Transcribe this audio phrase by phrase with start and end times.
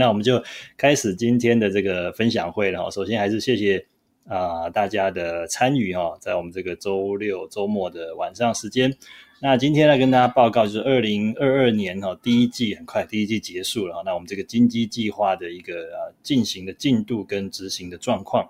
[0.00, 0.42] 那我们就
[0.78, 2.90] 开始今天的这个分享会了。
[2.90, 3.84] 首先还是谢谢
[4.26, 8.90] 啊大家的参与哈，在我们这个周六周末的晚上时间。
[9.42, 18.48] 那今天来跟大家报告，就是二零二二年哈第一季很快第一季结束了，那我们这个金鸡计划的一个啊进行的进度跟执行的状况。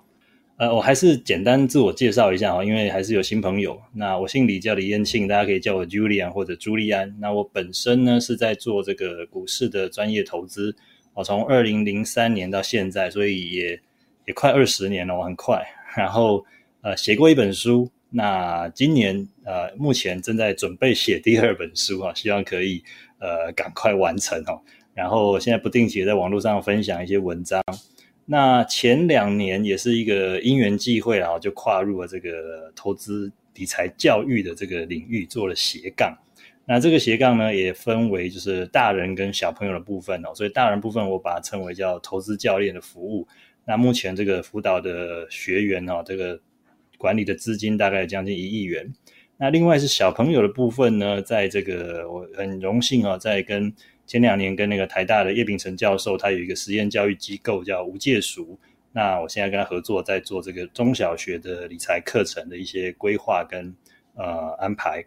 [0.57, 3.81] 呃，我还是简单自我介绍一下哈，因为还是有新朋友。
[3.95, 7.17] 那我姓李，叫李彦庆，大家可以叫我 Julian 或者朱利安。
[7.19, 10.77] 那我本身呢是在做这个股市的专业投资，
[11.15, 13.81] 我从二零零三年到现在，所以也
[14.27, 15.63] 也快二十年了，我很快。
[15.97, 16.45] 然后
[16.83, 22.83] 呃写过一本书，那今年呃目前正在准备写第二本书啊，希望可以
[23.19, 24.61] 呃赶快完成哦。
[24.95, 27.63] 然后现在不定期在网络上分享一些文章。
[28.27, 36.17] 那前两年也是一个因缘际会啊，就跨入了这个投资理财教育的这个领域，做了斜杠。
[36.73, 40.33] 那这个斜杠呢，也分为就是大人跟小朋友的部分哦。
[40.33, 43.27] 所以大人部分我把它称为叫投资教练的服务。
[43.65, 46.41] 那目前这个辅导的学员哦，这个
[46.97, 48.89] 管理的资金大概将近一亿元。
[49.37, 53.75] 那另外是小朋友的部分呢，在这个我很荣幸啊，在跟
[54.07, 58.57] 前两年跟那个台大的叶秉成教授，他有一个实验教育机构叫无界塾。
[58.93, 63.75] 那我现在跟他合作，在做这个中小学的理财课程的一些规划跟
[64.15, 65.05] 呃安排。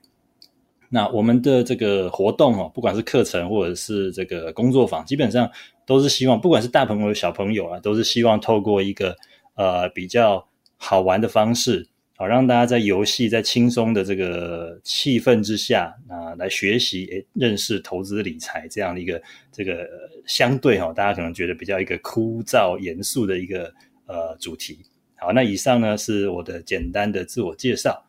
[0.93, 5.49] 那我们的这个活动哦，不管是课程或者是这个工作坊，基本上
[5.87, 9.15] 都是希望，不管是大朋友小朋友啊，都是希望透过一个
[9.55, 11.89] 呃比较好玩的方式。
[12.15, 19.19] 好，让大家在游戏在轻松的这个气氛之下啊，来学习诶，认识投资理财这样的一个
[19.51, 19.89] 这个
[20.27, 23.73] 相对哈，大家可能觉得比较一个枯燥严肃的一个
[24.05, 24.77] 呃主题。
[25.15, 28.05] 好，那以上呢是我的简单的自我介绍。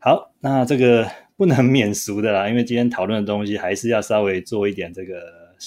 [0.00, 5.20] 好，那这个不能免俗的啦，因为今天讨论的东西还是要稍微做一点这个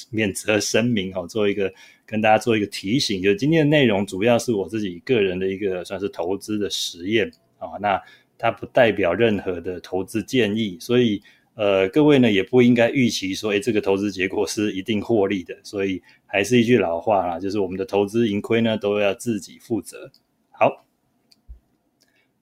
[0.10, 1.72] 免责声明哈，做一个
[2.06, 7.32] 跟大家做一个提醒，就是今天的内容主要是我自己个人的一个算是投资的实验。
[7.60, 8.02] 啊，那
[8.38, 11.22] 它不代表任何的投资建议，所以
[11.56, 15.54] 呃，各位呢也不应该预期说，哎，这个投资结果是一定获利的。
[15.62, 20.10] 所以还是一句老话啦，就是我们的投资盈亏呢都要自己负责。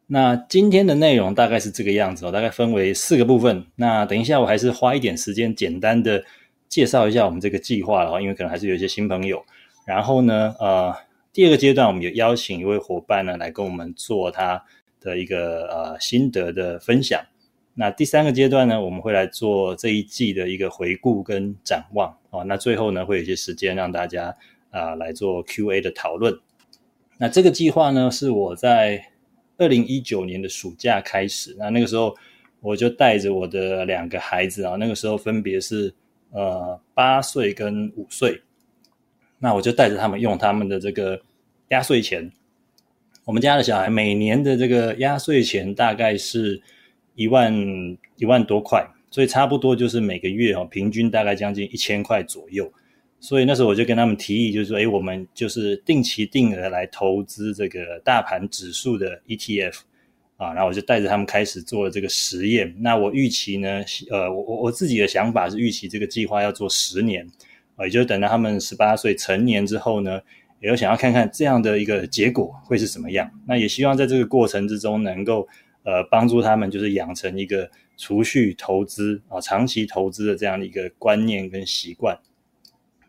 [0.07, 3.65] 那今天的内容大概是这个样子哦，大概分为四个部分。
[3.75, 6.23] 那等一下我还是花一点时间简单的
[6.67, 9.43] 介绍一下我们这个计划了，因为可能还是有一些新朋友。
[9.85, 10.95] 然后呢，呃，
[11.31, 14.63] 第二个阶段我们有邀请一位伙伴呢来跟我们做他。
[14.99, 17.23] 的一个呃心得的分享。
[17.75, 22.43] 那第三个阶段呢，我们会来做这一季的一个回顾跟展望哦。
[22.45, 24.35] 那最后呢，会有一些时间让大家
[24.71, 26.37] 啊来做 Q&A 的讨论。
[27.19, 29.11] 那这个计划呢，是我在
[29.57, 31.55] 二零一九年的暑假开始。
[31.57, 32.15] 那那个时候，
[32.61, 35.93] 我就带着我的两个孩子啊，那个时候分别是
[36.31, 38.41] 呃八岁跟五岁。
[39.39, 41.19] 那我就带着他们用他们的这个
[41.69, 42.31] 压岁钱。
[43.23, 46.61] 我们家的小孩每年的这个压岁钱大概是
[47.15, 47.53] 一万
[48.15, 52.71] 一万多块，所以差不多就是每个月哦，平均大概将近一千块左右。
[53.19, 59.79] 所以那时候我就跟他们提议，就是说，哎，我们就是定期定额来投资这个大盘指数的 ETF
[60.37, 60.53] 啊。
[60.53, 62.75] 然后我就带着他们开始做了这个实验。
[62.79, 67.27] 那我预期呢，呃，我我我自己的想法是预期这个计划要做十年
[67.75, 70.21] 啊，也就是等到他们十八岁成年之后呢。
[70.59, 75.47] 也有想要看看这样的一个结果会是什么样，那也希望在这个过程之中能够
[75.83, 82.17] 呃帮助他们，就是养成一个储蓄投资啊长期投资的这样的一个观念跟习惯。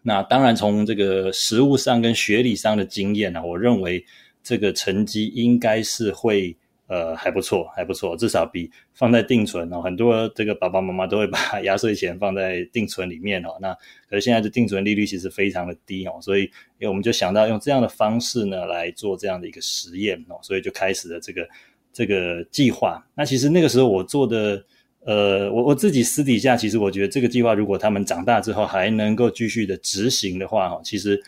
[0.08, 4.04] 那当然从这个实物上跟学理上的经验呢，我认为
[4.42, 6.56] 这个成绩应该是会。
[6.90, 9.82] 呃，还不错，还不错，至少比放在定存哦。
[9.82, 13.58] 很多这个爸爸妈妈都会把 压岁钱放在定存里面哦。
[13.60, 13.74] 那
[14.08, 21.46] 可是现在的定存利率其实非常的低哦，所以因为我们就想到用这样的方式呢来做这样的一个实验哦，所以就开始了这个
[21.92, 23.06] 这个计划。
[23.14, 24.64] 那其实那个时候我做的，
[25.04, 31.20] 呃，我我自己私底下其实我觉得这个计划如果他们长大之后还能够继续的执行的话哦，其实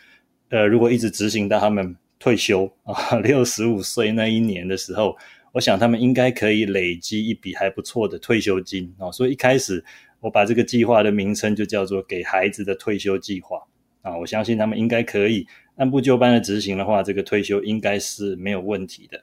[0.49, 5.17] 呃如果一直执行到他们退休啊六十五岁那一年的时候。
[5.53, 9.85] 我想他们应该可以累积一笔还不错的退休金哦，所以一开始
[10.21, 13.61] 我把这个计划的名称就叫做“给孩子的退休计划”
[14.03, 15.45] 啊，我相信他们应该可以
[15.75, 19.21] 按部就班的执行的话，这个退休应该是没有问题的。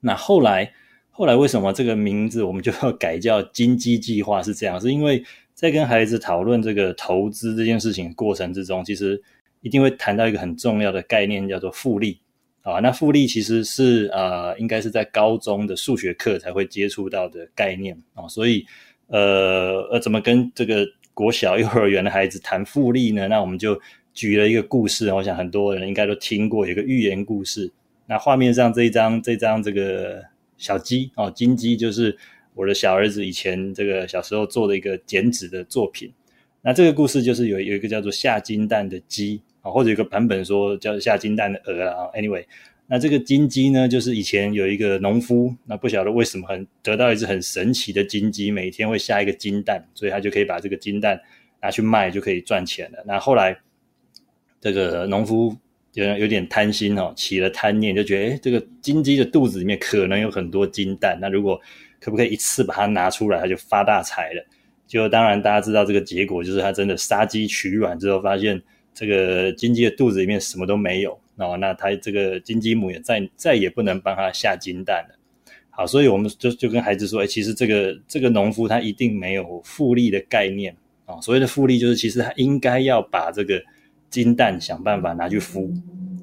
[0.00, 0.70] 那后来
[1.16, 4.42] 后来为什么这个名字我们就要改叫“金鸡计划”？
[4.42, 5.22] 是这样，是因为
[5.54, 9.22] 在跟孩子讨论这个投资这件事情过程之中，其实
[9.60, 12.18] 一定会谈到一个很重要的概念，叫做复利。
[12.62, 18.66] 啊，那复利其实是呃，应该是在高中的数学课才会接触到的概念啊，所以
[19.06, 23.28] 呃呃，怎么跟这个国小幼儿园的孩子谈复利呢？
[23.28, 23.80] 那我们就
[24.12, 27.70] 举了一个故事，我想很多人应该都听过，有一个寓言故事。
[28.06, 30.20] 那画面上这一张这张这个
[30.56, 32.16] 小鸡哦，金鸡就是
[32.54, 36.12] 我的小儿子以前这个小时候做的一个剪纸的作品。
[36.62, 42.10] 那这个故事就是有有一个叫做下金蛋的鸡啊，或者有个版本说叫下金蛋的鹅啊。
[42.14, 42.44] Anyway。
[42.86, 51.18] 那这个金鸡呢，就是以前有一个农夫，那不晓得为什么很得到一只很神奇的金鸡，每天会下一个金蛋，所以他就可以把这个金蛋
[51.62, 53.02] 拿去卖，就可以赚钱了。
[53.06, 53.58] 那后来
[54.60, 55.56] 这个农夫
[55.94, 61.60] 有有点贪心哦，起了贪念，就觉得诶这个金鸡的肚子里面可能有很多金蛋，那如果
[62.00, 64.44] 可不可以一次把它拿出来，他就发大财了。
[64.86, 68.60] 就当然大家知道这个结果，就是他真的杀鸡取卵之后，发现
[68.92, 71.18] 这个金鸡的肚子里面什么都没有。
[71.36, 75.18] 哦，那他这个金鸡母也再再也不能帮他下金蛋了。
[75.70, 80.76] 好，所以我们就就跟孩子说，哎，其实这个这个农夫他一定没有复利的概念
[81.06, 81.20] 啊。
[81.20, 83.60] 所谓的复利，就是其实他应该要把这个
[84.14, 85.68] 金蛋想办法拿去孵，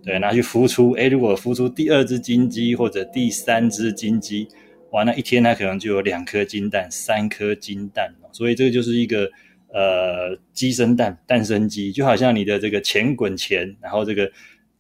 [0.02, 0.92] 对，拿去孵出。
[0.92, 4.48] 哎，如果孵出第二只金鸡或者第三只金鸡，
[4.92, 8.14] 哇，那一天它可能就有两颗金蛋、三颗金蛋。
[8.32, 9.30] 所以这个就是一个
[9.74, 14.32] 呃鸡生蛋，蛋生鸡，就好像你的这个钱滚钱，然后这个。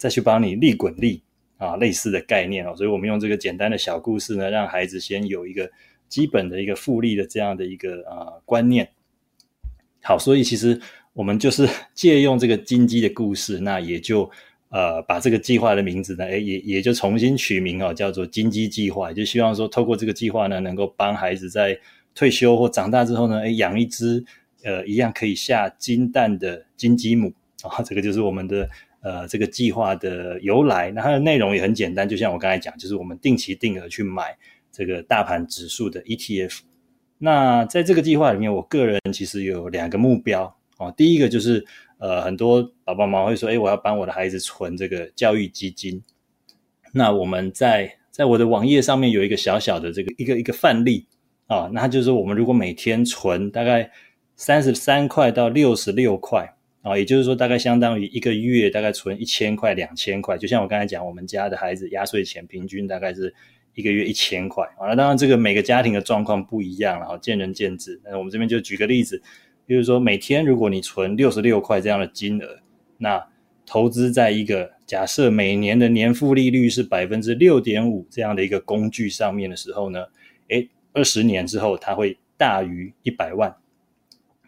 [0.01, 1.21] 再去帮你利滚利
[1.57, 5.69] 啊，类似的概念哦，所以我们用这个简单的小故事呢，让孩子先有一个
[6.09, 8.89] 基本的一个复利的这样的一个呃观念。
[10.01, 10.81] 好，所以其实
[11.13, 14.29] 我们就是 借用这个金鸡的故事，那也就
[14.69, 21.77] 呃把这个计划的名字呢，哎也也就重新取名哦，叫做金鸡计划，就希望说透过这个计划呢，能够帮孩子在
[22.13, 24.23] 退休或长大之后呢，哎养一只
[24.63, 27.33] 呃一样可以下金蛋的金鸡母
[27.63, 28.69] 啊，这个就是我们的。
[29.03, 34.37] 呃，这个计划的由来，那它的内容也很简单，就像我刚才讲，就是我们定期定额去买
[34.71, 36.59] 这个大盘指数的 ETF。
[37.17, 40.93] 那在这个计划里面，我个人其实有两个目标哦。
[40.97, 41.65] 第一个就是，
[41.99, 46.03] 呃，很多爸爸妈妈会说，哎，我要帮我的孩子存这个教育基金。
[46.93, 51.05] 那我们在在我的网页上面有一个小小的这个一个一个范例
[51.47, 53.91] 啊，那就是我们如果每天存大概
[54.35, 56.55] 三十三块到六十六块。
[56.83, 60.35] 啊，也就是说，大概相当于一个月大概存一千块、两千块。
[60.35, 63.31] 就像我刚才讲，我们家的孩子压岁钱平均大概是
[63.75, 64.65] 一个月一千块。
[64.79, 68.01] 啊，那当然这个每个家庭的状况不一样，然后见仁见智。
[68.03, 69.21] 那我们这边就举个例子，
[69.71, 72.59] 比如说每天如果你存六十六块这样的金额，
[72.97, 73.25] 那
[73.65, 80.03] 投资在一个假设每年的年复利率是百分之六点五这样的一个工具上面的时候呢，
[80.49, 83.55] 诶，二十年之后它会大于一百万。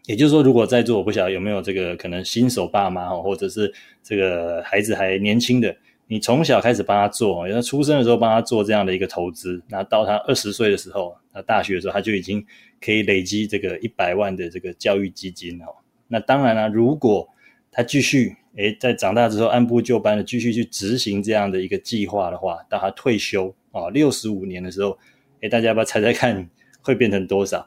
[0.07, 3.73] 也就是说，如果在座我不晓得有没有这个可能新手爸妈哦，或者是
[4.03, 5.73] 这个孩子还年轻的，
[6.13, 12.45] 你从小开始帮他做，因为出生的时候帮他做这样的一个投资，那到他二十岁的时候，他大学的时候他就已经
[12.79, 15.65] 可以累积这个一百万的这个教育基金哦。
[16.07, 17.27] 那当然了，如果
[17.71, 24.95] 他继续诶在长大之后按部就班的继续去执行这样的一个计划的话，到他退休啊六十五年的时候，
[25.41, 26.47] 诶大家要不要猜猜看
[26.83, 27.65] 会变成多少？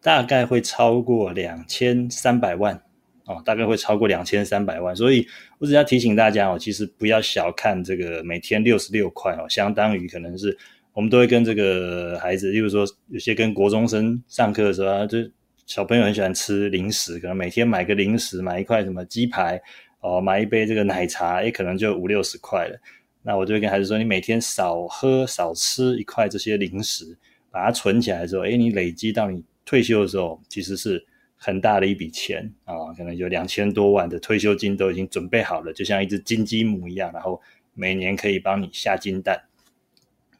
[0.00, 2.80] 大概会超过两千三百万
[3.26, 5.26] 哦，大概会超过两千三百万，所以
[5.58, 10.56] 我只要提醒大家哦，其实不要小看这个每天六十六块哦，相当于可能是
[10.92, 15.18] 我们都会跟这个孩子，例如说有些跟国中生上课的时候啊，就
[15.66, 19.60] 小朋友很喜欢吃零食，可能每天买个零食，买一块什么鸡排
[20.00, 22.78] 哦，买一杯这个奶茶，也可能就五六十块了。
[23.22, 27.18] 那我就会跟孩子说，你每天少喝少吃一块这些零食，
[27.50, 29.44] 把它存起来的时候，哎，你累积到你。
[29.68, 31.04] 退休的时候其实是
[31.46, 37.40] 很大的一笔钱啊，可能有两千多万的退休金都已经准备好了，就像一只金鸡母一样，然后
[37.72, 39.42] 每年可以帮你下金蛋。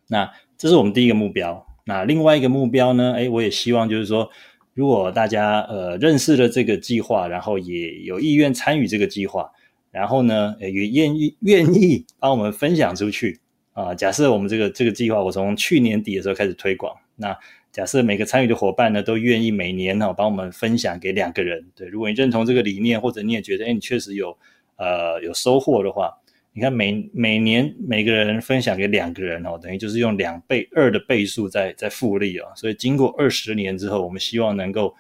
[0.09, 1.65] 那这是我们第一个目标。
[1.85, 3.15] 那另外一个目标呢？
[3.17, 4.29] 哎，我也希望就是说，
[4.75, 9.53] 如果大家呃认识了这个计划，然后也有意愿参与这个计划，
[9.93, 13.39] 然后呢也愿意愿意帮我们分享出去
[13.75, 13.95] 啊。
[13.95, 17.39] 假设我们这个这个计划，我从去年底的时候开始推广，那。
[17.77, 24.35] 假设每个参与的伙伴呢，都愿意每年呢帮我们分享给两个人，对，如果你认同这个理念，或者你也觉得，哎，你确实有
[24.77, 26.11] 呃有收获的话，
[26.55, 34.95] 你看每每年每个人分享给两个人哦，等于就是用两倍二的倍数在在复利哦，所以经过二十年之后，我们希望能够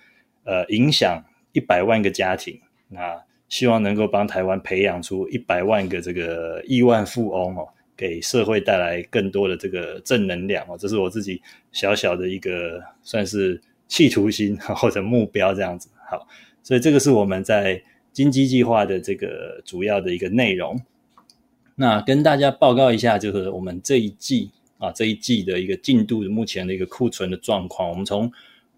[0.45, 3.19] 呃影响一百万个家庭，那
[3.49, 7.67] 希望能够帮台湾培养出一百万个这个亿万富翁哦。
[7.97, 11.41] 给社会带来更多的这个正能量哦，这是我自己
[11.73, 15.89] 小小的一个算是企图心或者目标这样子。
[16.11, 16.29] 好，
[16.63, 20.79] 所以这个是我们在金鸡计划的这个主要的一个内容。
[21.75, 27.89] 那跟大家报告一下，就是我们这一季啊这一季的一个进度，目前的一个库存的状况。
[27.89, 28.31] 我们从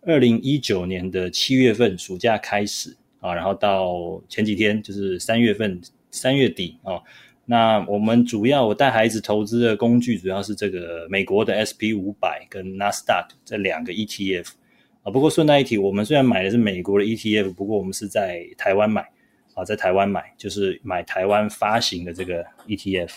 [0.02, 7.02] 二零一九年的七月份暑假开始啊，然后到前几天就是三月份三月底哦。
[7.50, 14.48] 那我们主要我带孩子投资的工具主要是这个美国的 SP 五百跟 Nasdaq 这两个 ETF
[15.02, 15.10] 啊。
[15.10, 19.08] 不过顺带一提，我们虽然买的是美国的 ETF，不过我们是在台湾买
[19.54, 23.12] 啊，在台湾买就是买台湾发行的这个 ETF。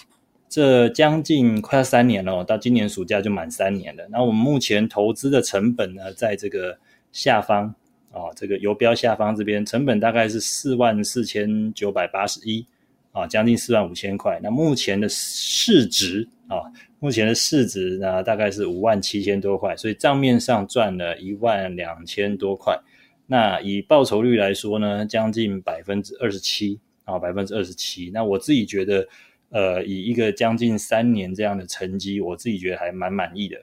[0.48, 4.08] 这将近快要三年了，到今年暑假就满三年了。
[4.10, 6.78] 那我们目前投资的成本呢，在这个
[7.12, 7.76] 下方
[8.12, 12.66] 啊，这个游标下方这边，成本大概是四万四千九百八十一。
[13.12, 14.40] 啊，将近四万五千块。
[14.42, 16.64] 那目前的市值啊，
[17.00, 19.76] 目前的市值呢，大概是五万七千多块。
[19.76, 22.80] 所以账面上赚了一万两千多块。
[23.28, 28.10] 那以报酬率来说呢，将近百分之二十七啊，百分之二十七。
[28.14, 29.08] 那我自己觉得，
[29.50, 33.58] 呃，以一个将近三年这样的成绩，我自己觉得还蛮满意的。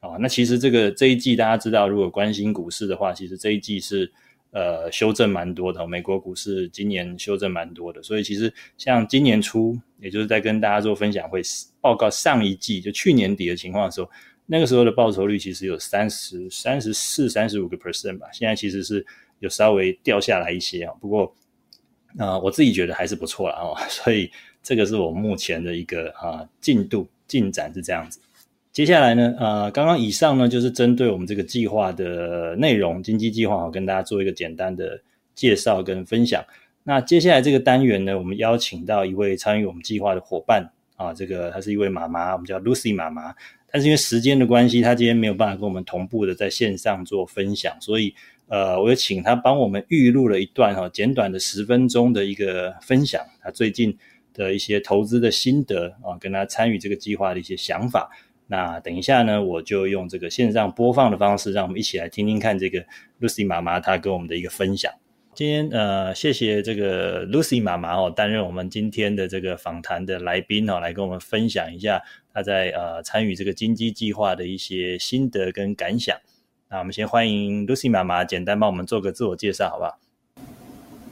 [0.00, 4.12] 啊，那其实这个这一季大家知道，如果关心股市的话，其实这一季是。
[4.50, 11.42] 呃，修正蛮多的，美国股市今年修正蛮多的，所以其实像今年初，也就是在跟大家做分享会
[11.82, 14.10] 报告上一季就去年底的情况的时候，
[14.46, 19.04] 那个时候的报酬率其实有三十三十四、三十五个 percent 吧，现在其实是
[19.40, 21.34] 有稍微掉下来一些啊，不过
[22.16, 24.30] 啊，我自己觉得还是不错了哦，所以
[24.62, 28.18] 这个是我目前的一个啊进度进展是这样子。
[28.78, 34.96] 接下来呢，呃，刚刚以上呢，就是针对我们这个计划的内容，经济计划，我跟大家做一个简单的
[35.34, 36.44] 介绍跟分享。
[36.84, 43.34] 那接下来这个单元呢，我们邀请到一位参与我们计划的伙伴啊，这个她是一位妈妈，我们叫 Lucy 妈妈。
[43.68, 48.14] 但是因为时间的关系，她今天没有办法跟我们同步的在线上做分享，所以
[48.46, 53.98] 呃，我就请她帮我们预录了一段哈，简短的十分钟的一个分享，她最近
[54.32, 58.08] 的一些投资的心得啊，跟她参与这个计划的一些想法。
[58.50, 62.82] 那等一下呢，我就用这个线上播放的方式，让我们一起来听听看这个
[63.20, 64.90] Lucy 妈妈她跟我们的一个分享。
[65.34, 72.02] 今天呃，谢谢这个 Lucy 妈妈哦，担任我们今天的这个访谈的来宾哦，来跟我们分享一下
[72.32, 76.16] 她在呃参与这个金鸡计划的一些心得跟感想。
[76.70, 79.98] 那我们先欢迎 Lucy 妈妈，简单帮我们做个自我介绍，好不好？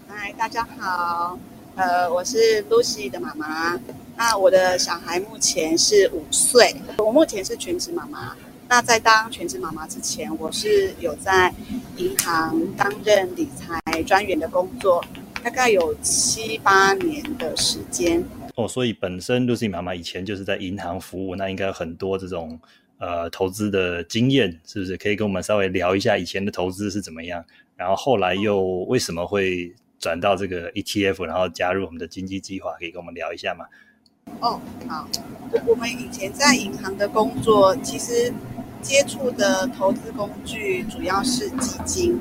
[0.09, 1.39] 嗨，大家好，
[1.77, 3.79] 呃，我是 Lucy 的妈妈。
[4.17, 8.35] 那我的小孩目前是五岁，我目前是全职妈妈。
[8.69, 11.55] 那在当全职妈妈之前，我是有在
[11.99, 15.05] 银行担任理财专员的工作，
[15.45, 18.25] 大概有七八年的时间。
[18.55, 22.59] 哦，所以本身 Lucy 妈妈以前就是在银行服务，那应该很多这种
[22.99, 24.97] 呃投资的经验，是不是？
[24.97, 27.45] 可以跟我们稍微聊一下以前的投资是怎么样，
[27.77, 29.71] 然后后来又为什么会
[30.01, 33.67] 转到这个 ETF，然后加入我们的经济计划，可以跟我们聊一下吗？
[34.41, 35.09] 哦，好，
[35.67, 38.33] 我们以前在银行的工作，其实
[38.83, 42.21] 接触的投资工具主要是基金，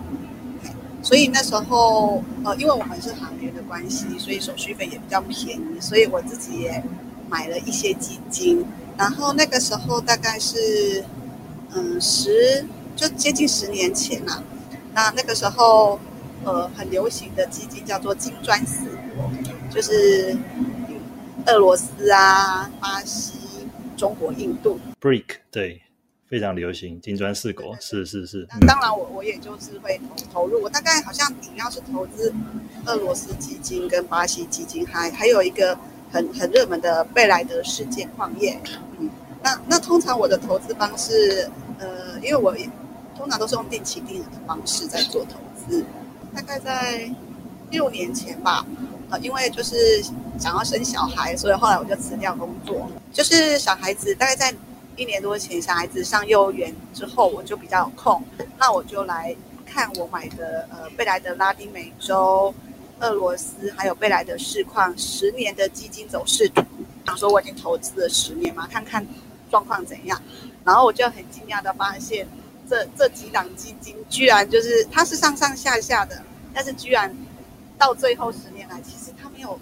[1.03, 6.81] 所以那时候，呃，因为我们是行业的关系，所以手续费也比较便宜，所以我自己也
[7.29, 8.65] 买了一些基金。
[8.97, 11.03] 然后那个时候大概是，
[11.73, 14.41] 嗯，十就接近十年前了。
[14.93, 15.99] 那那个时候，
[16.45, 18.85] 呃，很流行的基金叫做金砖四
[19.15, 19.29] 国，
[19.69, 20.37] 就是。
[21.47, 23.37] 俄罗斯啊，巴西、
[23.95, 25.79] 中国、印度，Break 对，
[26.27, 28.47] 非常流行，金砖四国，是是是。
[28.49, 32.33] 那当然，我我也就是会投投入，我大概好像主要是投资
[32.85, 35.77] 俄罗斯基金跟巴西基金，还还有一个
[36.11, 38.59] 很很热门的贝莱德世界矿业。
[38.99, 39.07] 嗯，
[39.43, 41.47] 那那通常我的投资方式，
[41.77, 42.55] 呃，因为我
[43.15, 45.85] 通常都是用定期定额的方式在做投资，
[46.33, 47.07] 大概在
[47.69, 48.65] 六年前吧。
[49.19, 50.03] 因为就是
[50.39, 52.89] 想要生小孩，所以后来我就辞掉工作。
[53.13, 54.53] 就是小孩子大概在
[54.95, 58.23] 一年多前，小孩子上幼儿园之后，我就比较有空，
[58.57, 62.53] 那我就来看我买的呃贝莱德拉丁美洲、
[62.99, 66.63] 俄罗斯还有贝莱德市况十年的基金走势图。
[67.05, 69.05] 想说我已经投资了十年嘛，看看
[69.51, 70.21] 状况怎样。
[70.63, 72.27] 然后我就很惊讶的发现，
[72.69, 76.21] 这这几档基金居然就是它是上上下下的，
[76.53, 77.15] 但是居然。
[77.85, 79.59] 到最后十年来，其实它没有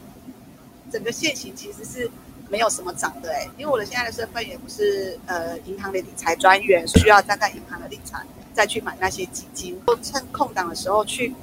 [0.90, 2.10] 整个现行其实是
[2.50, 11.36] 没有什么涨的哎，因为我的现在的身份也不是呃银行的理财专员，需要站在银行的立场再去买那些基金，就趁空档的时候去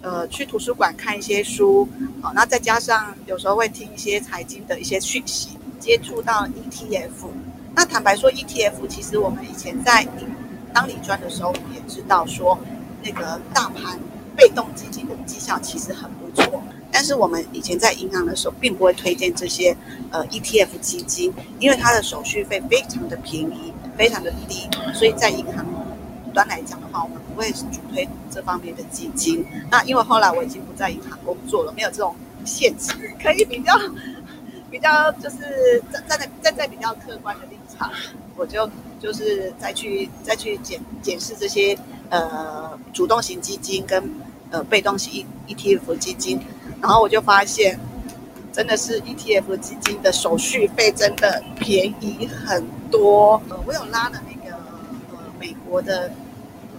[0.00, 1.88] 呃去图书馆看一些书，
[2.22, 7.30] 好，那再加上有时候会听一些财经的一些讯息，接触到 ETF。
[7.74, 10.06] 那坦白说，ETF 其实我们以前在
[10.72, 12.56] 当理专的时候我们也知道说
[13.02, 13.98] 那个大盘。
[14.36, 19.76] 被动基金的绩效其实很不错，但是我们以前在银行的时候，并不会推荐这些
[20.10, 25.64] 呃 ETF 基金，因为它的手续费非常的便宜，非常的低，所以在银行
[26.32, 29.44] 端来讲的话，我们不会主推这方面的基金。
[29.70, 33.78] 那因为后来我已经不在银行工作了，没有这种限制，可以比较
[34.70, 37.90] 比较就是站站在站在比较客观的立场，
[38.36, 41.76] 我就就是再去再去检检视这些
[42.12, 44.00] 呃主动型基金跟
[44.50, 46.38] 呃被动型 E ETF 基金，
[46.80, 47.80] 然后我就发现
[48.52, 53.42] 真的是 E T F 基金的手续费真的便宜很多。
[53.48, 54.54] 呃，我有拉了那个
[55.10, 56.12] 呃美国的。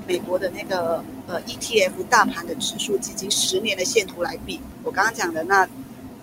[0.06, 5.66] 美国的那个呃 ETF 大盘的指数基金十年的线图来比，我刚刚讲的那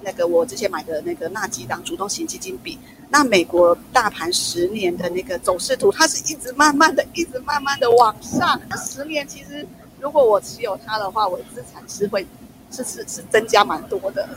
[0.03, 2.79] 那个我之前买的那个纳几档主动型基金比，
[3.09, 8.61] 那美国大盘十年的那个走势图，它是一直慢慢的、一直慢慢的往上。
[8.69, 9.67] 那十年其实
[10.01, 12.27] 如果我持有它的话，我的资产是会
[12.71, 14.29] 是是是增加蛮多的。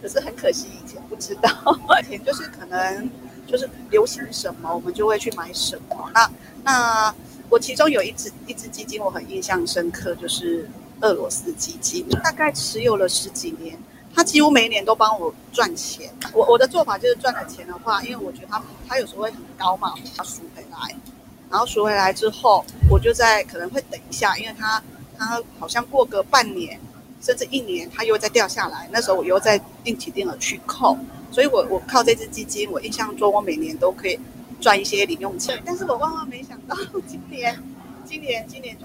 [0.00, 1.50] 可是很可惜以前不知道，
[2.02, 3.10] 以前就是可能
[3.46, 6.10] 就是流行什么，我们就会去买什么。
[6.14, 6.30] 那
[6.64, 7.14] 那。
[7.50, 10.66] 我其中有一只一只基金，我很印象深刻，就是
[11.02, 13.78] 俄罗斯基金，大概持有了十几年，
[14.14, 16.10] 他几乎每一年都帮我赚钱。
[16.32, 20.96] 我我的做法就是赚了钱的话，因为我觉得他他有时候会很高嘛，它赎回来，
[21.50, 24.82] 然后赎回来之后，我就在可能会等一下，因为他
[25.18, 26.78] 他好像过个半年
[27.20, 30.96] 甚至一年，他又再掉下来，那时候我又在定期定额去扣，
[31.30, 34.18] 所以我我靠这只基金，我印象中我每年都可以。
[34.60, 36.76] 赚一些零用钱，但是我万万没想到
[37.08, 37.60] 今年，
[38.04, 38.76] 今年，今年，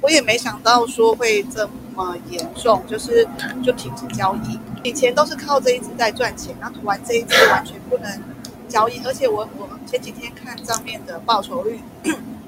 [0.00, 3.26] 我也没想到说会这么严重，就是
[3.64, 4.58] 就停止交易。
[4.82, 8.20] 以前都是靠这一支在赚钱，然后突然这一支完全不能
[8.68, 11.80] 交易，而且我我前几天看账面的报酬率，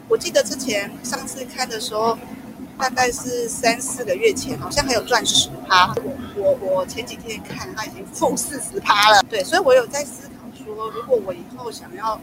[0.09, 2.17] 我记得之前上次看的时候，
[2.79, 5.93] 大概是三四个月前，好像还有赚十趴。
[6.37, 9.23] 我我我前几天看它已经负四十趴了。
[9.29, 12.21] 对，所以我有在思考说，如果我以后想要。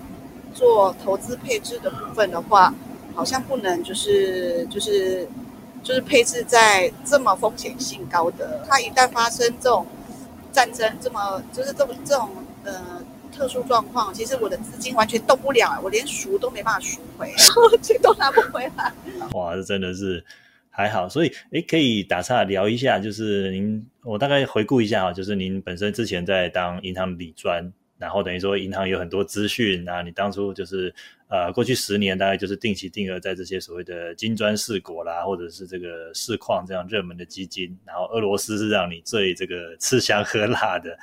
[0.53, 2.73] 做投资配置的部分的话，
[3.15, 5.27] 好像不能就是就是
[5.81, 8.63] 就是配置在这么风险性高的。
[8.67, 9.87] 它一旦发生这种
[10.51, 12.29] 战争，这么就是这么这种
[12.63, 17.33] 呃特殊状况，其实我的资金完全动不了，我连赎都没办法赎回，
[17.81, 18.93] 钱都拿不回来。
[19.33, 20.23] 哇，这真的是
[20.69, 21.07] 还好。
[21.09, 27.71] 所以，诶，可以打岔聊一下，就是您，我大概回顾一下啊，就是您本身之前在当银行理专。
[27.97, 30.93] 然后等于说，银行有很多资讯啊，你当初就是
[31.27, 37.75] 呃，过去十年大概就是定期定额在这些所谓的金砖四国啦，或者是这个市矿这样热门的基金。
[37.83, 40.95] 然后俄罗斯是让你最这个吃香喝辣的。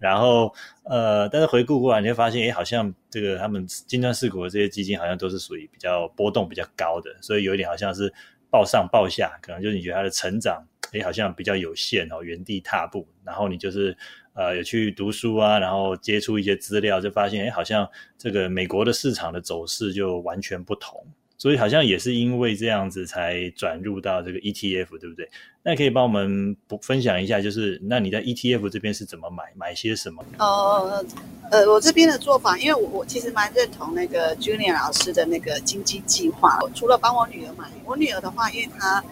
[0.00, 0.52] 然后
[0.84, 8.12] 呃，但是回顾过来，你会发现，哎，好像这个他们金砖四国的这些基金好像都是属于比较波动比较高的，所以有一点好像是
[8.50, 10.60] 暴上暴下，可能就是你觉得它的成长，
[10.92, 13.06] 哎，好像比较有限哦，原地踏步。
[13.24, 13.96] 然后你就是。
[14.34, 17.84] 呃，有去读书啊，然后接触一些资料，就发现，哎，好像
[18.16, 21.04] 这个美国的市场的走势就完全不同，
[21.36, 25.28] 所以好像也是因为这样子才转入到这个 ETF，对不对？
[25.64, 30.24] 那可以帮我们不分享一下，就是那你在 ETF 这边是怎么买，买些什么？
[30.38, 31.04] 呃
[31.50, 39.02] 呃，我这边的做法，因为我我其实蛮认同那个 Junior 老师的那个经济计划，除了帮我女儿买，我女儿的话，因为她。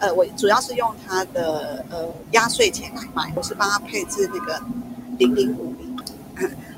[0.00, 4.60] 呃，我主要是用他的呃压岁钱来买，我是帮他配置那个
[5.18, 5.96] 零零五零，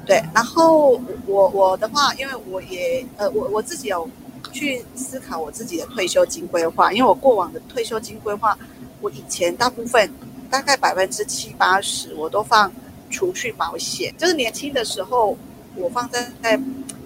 [0.05, 0.23] 对。
[0.35, 4.09] 然后我我的话，因为我也呃我我自己有
[4.53, 8.57] 去思考我自己的退休金规划，因为我过往的退休金规划，
[9.01, 10.09] 我以前大部分
[10.51, 12.71] 大概百分之七八十我都放
[13.11, 15.37] 储蓄保险，就是年轻的时候
[15.75, 16.61] 我放在在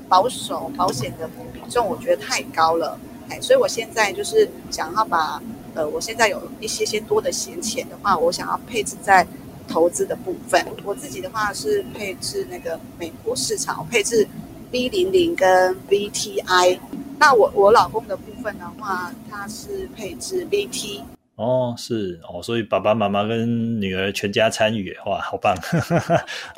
[0.08, 5.40] 保守保险的比重，我觉得太高了，哎，所以我现在就是想要把。
[5.74, 9.26] 呃，我现在有一些些多的闲钱的话，我想要配置在
[9.68, 10.64] 投资的部分。
[10.84, 14.26] 我自己的话是配置那个美国市场，配置
[14.70, 16.78] B 零零跟 VTI。
[17.18, 21.02] 那我我老公的部分的话，他是配置 VT。
[21.36, 25.56] 哦，是哦，所以爸爸妈妈跟女儿全家参与，哇，好棒！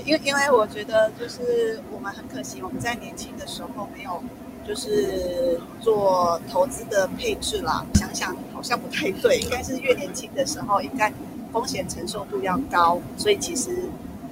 [0.05, 4.23] 因为因为我觉得就是我们很可惜，我们在年轻的时候没有。
[4.67, 11.13] 就是做投资的配置啦，想想好像不太对，应该是越年轻的时候，应该
[11.53, 13.71] 风险承受度要高，所以其实，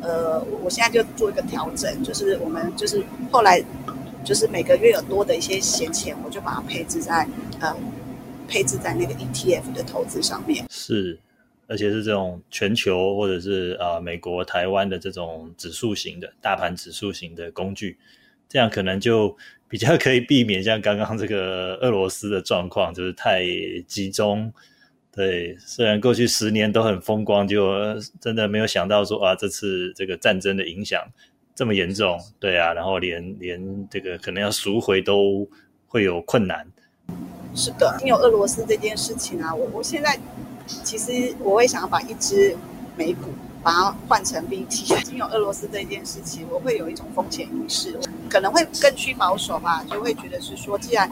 [0.01, 3.63] 呃，我现在就做一个调整，就是我们就是后来
[4.25, 7.27] 就是每个月有多的一些闲钱，我就把它配置在
[7.59, 7.77] 呃
[8.49, 10.65] 配置在那个 ETF 的投资上面。
[10.71, 11.19] 是，
[11.67, 17.99] 而且是这种全球或者是呃美国、台湾的这种指数型的大盘指数型的工具，
[18.51, 19.35] 这样可能就。
[19.71, 23.45] 比较可以避免像刚刚这个俄罗斯的状况，就是太
[23.87, 24.53] 集中。
[25.13, 27.73] 对，虽然过去十年都很风光，就
[28.21, 31.01] 真的没有想到说啊，这次这个战争的影响
[31.55, 32.19] 这么严重。
[32.41, 35.49] 对啊，然后连连这个可能要赎回都
[35.87, 36.67] 会有困难。
[37.55, 40.19] 是的，因为俄罗斯这件事情啊，我我现在
[40.67, 42.57] 其实我会想要把一只
[42.97, 43.31] 美股
[43.63, 45.03] 把它换成 VT。
[45.05, 51.11] 经有俄罗斯这件事情，我会有一种风险意识，可能会更趋保守吧，就会觉得是说，既然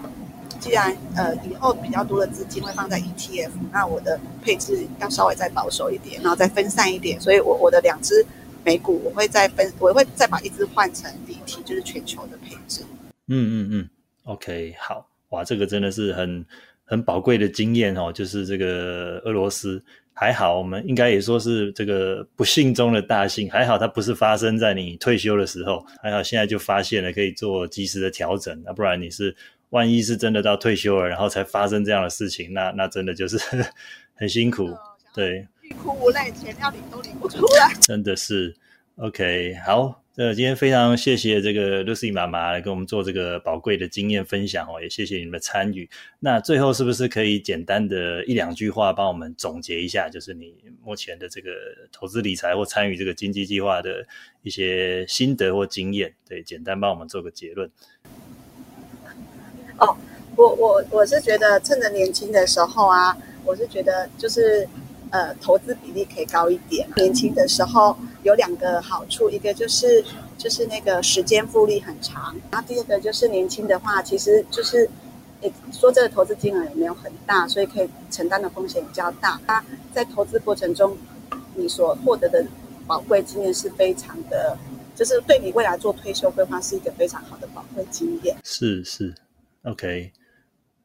[0.60, 8.24] 既然呃以后比较多的资金会放在 ETF，那我的配置要稍微再保守一点，然后再分散一点，所以我我的两只
[8.64, 12.82] 美股我会再分，我会再把一只换成 VT，就是全球的配置。
[13.28, 13.88] 嗯嗯嗯
[14.24, 16.44] ，OK，好，哇，这个真的是很
[16.84, 19.82] 很宝贵的经验哦，就是这个俄罗斯。
[20.18, 23.48] 还好，我们应该也说是这个不幸中的大幸。
[23.48, 28.60] 还好它不是发生在你退休的时候，还好现在就发现了，可以做及时的调整。
[28.64, 29.34] 那不然你是
[29.70, 33.38] 万一是真的到退休了，然后才发生这样的事情，那那真的就是
[34.14, 34.76] 很辛苦。
[35.14, 37.72] 对，欲哭无泪，钱要领都领不出来。
[37.80, 38.52] 真的是
[38.96, 40.02] ，OK，好。
[40.18, 45.88] 呃，今天非常谢谢这个 Lucy 妈妈来跟我们做这个宝贵的经验分享哦，也谢谢你们的参与。
[46.18, 51.50] 那最后是不是可以简单的一两句话帮我们总结一下，就是你目前的这个
[51.92, 54.04] 投资理财或参与这个经济计划的
[54.42, 56.12] 一些心得或经验？
[56.28, 57.70] 对，简单帮我们做个结论。
[59.78, 59.96] 哦，
[60.34, 64.68] 我我我是觉得趁着年轻的时候啊，我是觉得就是
[65.10, 67.96] 呃投资比例可以高一点，年轻的时候。
[68.22, 70.04] 有两个好处，一个就是
[70.36, 74.88] 就是那个时间复利很长，然后第二个就是年轻的话，其实就是
[75.40, 79.40] 诶说这个投资金额也没有很大，所以可以承担的风险比较大。
[79.46, 80.96] 那在投资过程中，
[81.54, 82.44] 你所获得的
[82.86, 84.56] 宝贵经验是非常的，
[84.94, 88.36] 就是对你未来做退休规划是一个非常好的宝贵经验。
[88.42, 89.14] 是是
[89.62, 90.10] ，OK。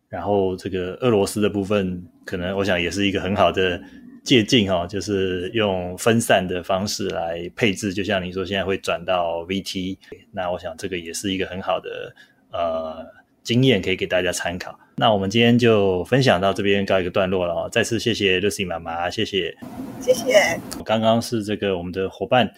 [0.07, 3.81] 然后这个俄罗斯的部分，可能我想也是一个很好的。
[4.23, 9.97] 借镜哈，就是用分散的方式来配置，就像你说现在会转到 VT，
[10.31, 12.15] 那我想这个也是一个很好的
[12.51, 13.05] 呃
[13.43, 14.79] 经验，可以给大家参考。
[14.95, 17.69] 那我们今天就分享到这边告一个段落了哦。
[17.69, 19.53] 再次谢谢 Lucy 妈妈，谢谢，
[19.99, 20.57] 谢谢。
[20.85, 22.49] 刚刚是这个我们的伙伴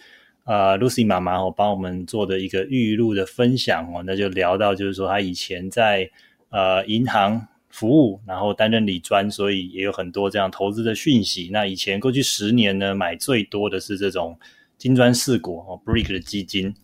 [0.44, 6.08] 啊，Lucy 妈妈哦，帮我们做的一个预录的分享哦，那就聊到就是说她以前在
[6.50, 7.48] 呃银行。
[7.76, 11.50] 服务，然后担任理专，所以也有很多这样投资的讯息。
[11.52, 14.34] 那以前过去十年呢，买最多的是这种
[14.78, 16.74] 金砖四国哦，BRIC 的基金。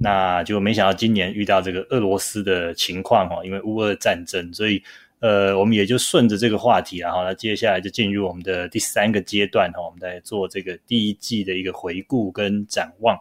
[0.00, 4.82] 那就没想到今年遇到这个俄罗斯的情况哈，因为乌俄战争，所以
[5.20, 13.16] 呃，我们也就顺着这个话题，然后那接下来就进入我们的第三个阶段哈，我们在做这个第一季的一个回顾跟展望。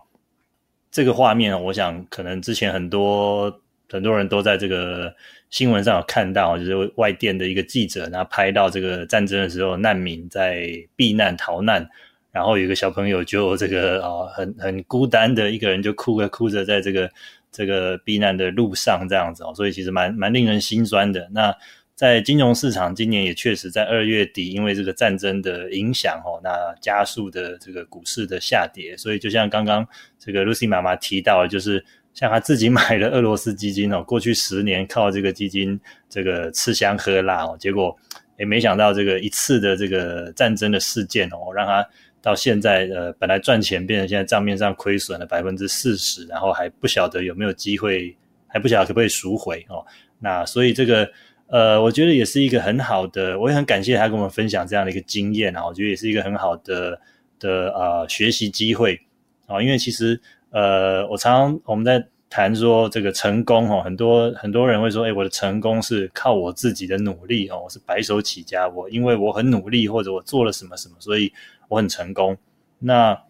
[0.90, 5.14] 这个画面，我想可能之前很多很多人都在这个。
[5.50, 11.90] 新闻上有看到，就是外电的一个记者，然后拍到这个战争的时候，难民在避难逃难，
[12.32, 17.10] 然后有一个小朋友就这个啊，很很孤单的一个人，就哭着哭着在这个
[17.52, 21.28] 这个避难的路上这样子哦，所以其实蛮蛮令人心酸的。
[21.32, 21.52] 那
[21.96, 29.88] 在金融市场，今年也确实在二月底，因为这个战争的影响哦，那加速的这个股市的下跌，所以就像刚刚
[30.20, 31.84] 这个 Lucy 妈妈提到，就是。
[32.14, 37.96] 像他自己买了俄罗斯基金哦，过去十年靠这个基金这个吃香喝辣哦，结果
[38.38, 41.88] 也没想到这个一次的这个战争的事件哦，让他
[42.22, 48.14] 到现在呃本来赚钱变成现在账面上亏损了百分之四十，然后还不晓得有没有机会，
[48.48, 49.86] 还不晓得可不可以赎回哦。
[50.20, 51.10] 那所以这个
[51.48, 57.00] 呃，我觉得也是一个很好的，我也很感谢他跟我们分享这样的一个经验啊，我觉得也是一个很好的
[57.40, 59.00] 的呃学习机会
[59.46, 60.20] 啊，因为其实。
[60.52, 71.32] 呃，我常常我们在谈说这个成功哦，很多很多人会说，哎，我的成功是靠我自己的努力哦，我是白手起家，我因为我很努力或者我做了什么什么，所以
[71.68, 72.38] 我很成功。
[72.80, 73.24] 那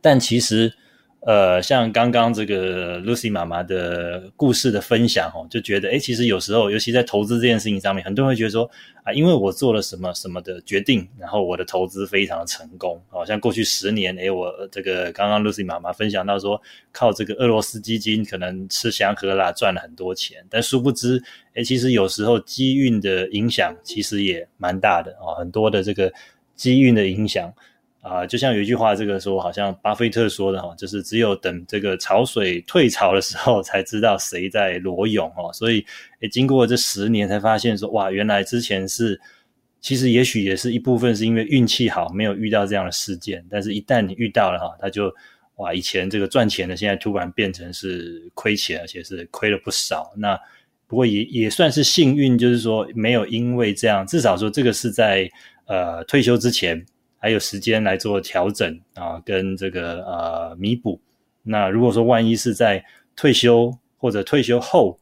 [0.00, 0.74] 但其实。
[1.26, 8.70] 呃，像刚刚这个 Lucy 妈妈的故事的分享哦，就觉得哎，其实有时候，尤其在投资这件事情上面，很多人会觉得说
[9.02, 13.02] 啊，因为我做了什么什么的决定，然后我的投资非常成功。
[13.08, 16.62] 好像过去十年，哎，我这个刚刚 Lucy 妈妈分享到说，
[16.92, 21.20] 靠这个俄罗斯基金可能吃香喝辣赚了很多钱，但殊不知，
[21.54, 26.12] 哎，其实有时候机运的影响其实也蛮大的啊，很多的这个
[26.54, 27.52] 机运的影响。
[28.08, 35.52] 啊，就像有一句话，这个说好像巴菲特说的哈，就是只有等这个潮水退潮的时候，才知道谁在裸泳哦。
[35.52, 35.84] 所以，
[36.20, 39.20] 诶，经过这十年，才发现说，哇，原来之前是，
[39.80, 43.44] 其实也许也是一部分是因为运气好，没有遇到这样的事件。
[43.50, 45.12] 但是，一旦你遇到了哈，他就
[45.56, 50.12] 哇，以前这个赚钱的，现在突然变成是亏钱，而且是亏了不少。
[50.16, 50.38] 那
[50.86, 55.28] 不过也也算是幸运，就是说没有因为这样，至少说这个是在
[55.66, 56.86] 呃退休之前。
[57.18, 61.00] 还有时间来做调整啊，跟这个呃弥补。
[61.42, 64.98] 那如果说万一是在退休或者退休后，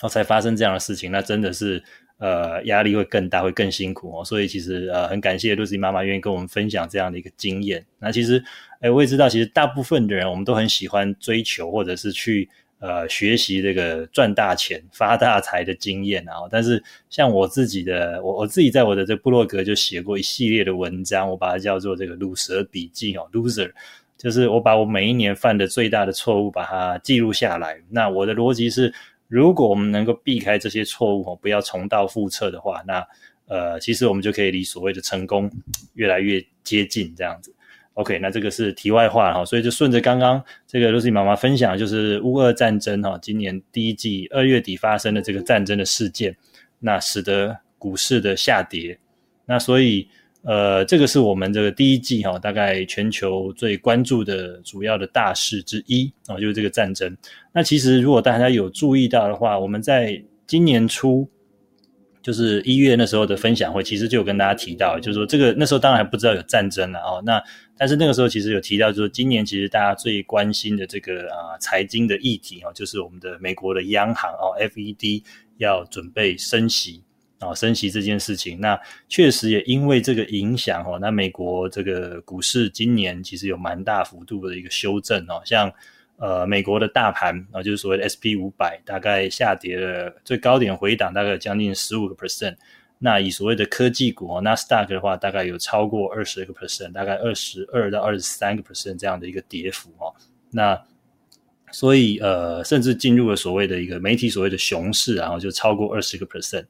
[0.00, 1.82] 后才发生这样的事情，那真的是
[2.18, 4.24] 呃压力会更大，会更辛苦哦。
[4.24, 7.84] 所以其实呃很感谢 Lucy 妈妈愿意跟我们分享这样的一个经验。
[7.98, 8.42] 那其实
[8.80, 12.48] 哎我也知道，其实大部分的人我们都很喜欢追求或者是去。
[12.80, 23.68] 呃，学习这个赚大钱、发大财的经验啊，但是像我自己的，我我自己在我的这部落格就写过一系列的文章，我把它叫做这个“卤蛇笔记”哦，loser，
[24.16, 27.80] 就是我把我每一年犯的最大的错误把它记录下来。
[27.90, 28.94] 那我的逻辑是，
[29.26, 33.04] 如果我们能够避开这些错误哦，不要重蹈覆辙的话，那
[33.48, 35.50] 呃，其实我们就可以离所谓的成功
[35.94, 37.52] 越来越接近这样子。
[37.98, 46.36] OK，那这个是题外话哈，所以就顺着刚刚这个 Lucy 妈妈分享，就是乌俄战争哈，今年第一季二月底发生的这个战争的事件，
[46.78, 48.96] 那使得股市的下跌，
[49.44, 50.06] 那所以
[50.42, 57.16] 呃，这个是我们这个第一季哈，大概全球最关注的主要的大事之一啊，就是这个战争。
[57.52, 61.28] 那其实如果大家有注意到的话，我们在今年初。
[62.20, 67.22] 就是一月那时候的分享会，其实就有跟大家提到，就是说这个那时候当然还不知道有战争了哦。
[67.24, 67.42] 那
[67.78, 75.22] 但是那个时候其实有提到，就是今年其实大家最关心的这个啊财经的议题哦，就是我们的美国的央行哦，FED
[75.58, 77.02] 要准备升息
[77.38, 78.60] 啊，升息这件事情。
[78.60, 85.72] 那确实也因为这个影响哦，那美国这个股市今年其实有蛮大幅度的一个修正哦，像。
[86.20, 92.56] 呃，美国的大盘啊，就是所谓的 S P 五百，大概下跌了最高点回档大概将近十五个 percent。
[92.98, 100.12] 那以所谓的科技股哦，纳斯达克的话，大概有超过二十个 percent，大概二十二到二十三个 percent 这样的一个跌幅哦。
[100.50, 100.80] 那
[101.70, 106.64] 所以呃，甚至进入了所谓的一个媒体所谓的熊市，然后就超过二十个 percent。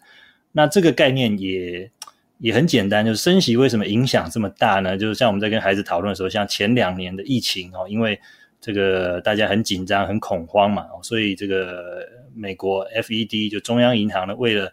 [0.52, 1.90] 那这个概念也
[2.38, 4.98] 也很简单，就是升息为什么影响这么大呢？
[4.98, 8.18] 就是像我们在跟孩子讨论的时候，像前两年的疫情哦，因为
[8.60, 14.72] 这个大家很紧张、很恐慌嘛，所以这个美国 FED 就中央银行呢，为了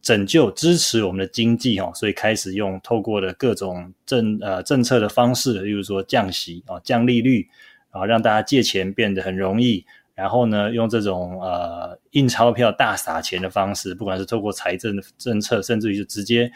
[0.00, 7.46] 拯救、支持我们的经济哈，所以开始用透过的各种政呃政策的方式，例如说降息啊、降利率
[7.90, 9.84] 啊，让大家借钱变得很容易，
[10.14, 16.50] 然后呢，用这种呃印钞票大撒钱的方式，不管是透过财政政策，甚至于就直接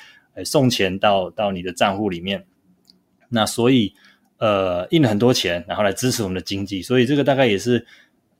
[0.44, 2.44] 送钱到到你的账户里面，
[3.28, 3.94] 那所以。
[4.38, 7.86] 呃，印了很多钱，然后来支持我们的经济，所以这个大概也是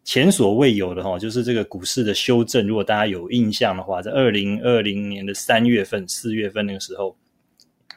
[0.05, 1.19] 前所未有的哈。
[1.19, 7.17] 就是这个股市的修正，如果大家有印象的话，在二零二零年的三月份、四月份那个时候，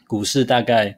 [0.08, 0.98] 股市大概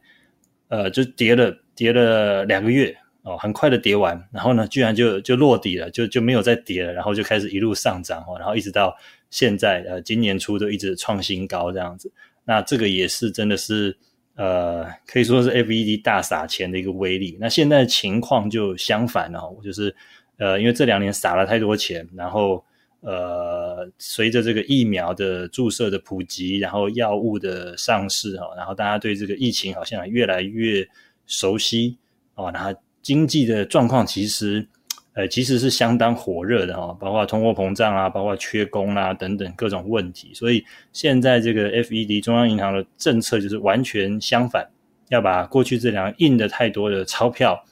[0.67, 8.95] 呃就跌了跌了两个月哦，很快的跌完，然后呢，居然就就落底了，就就没有再跌了，然后就开始一路上涨哦，然后一直到
[9.29, 12.11] 现在呃，今年初都一直创新高这样子。
[12.45, 13.97] 那这个也是真的是。
[14.39, 17.35] 呃，可以说是 FED 大撒钱的一个威力。
[17.41, 19.95] 那现在的情况就相反了，就是
[20.37, 22.63] 呃，因为这两年撒了太多钱，然后
[23.01, 30.87] 呃，随着这个疫苗的注射的普及，然后药物的上市哈，然后大家对这个疫情好像越来越
[31.25, 31.97] 熟悉
[32.35, 34.67] 哦，然后经济的状况其实。
[35.13, 44.69] 呃，其实是相当火热的哈，包括通货膨胀啊，包括缺工啊等等各种问题，所以现在这个 FED 中央银行的政策就是完全相反，
[45.09, 47.65] 要把过去这两印的太多的钞票，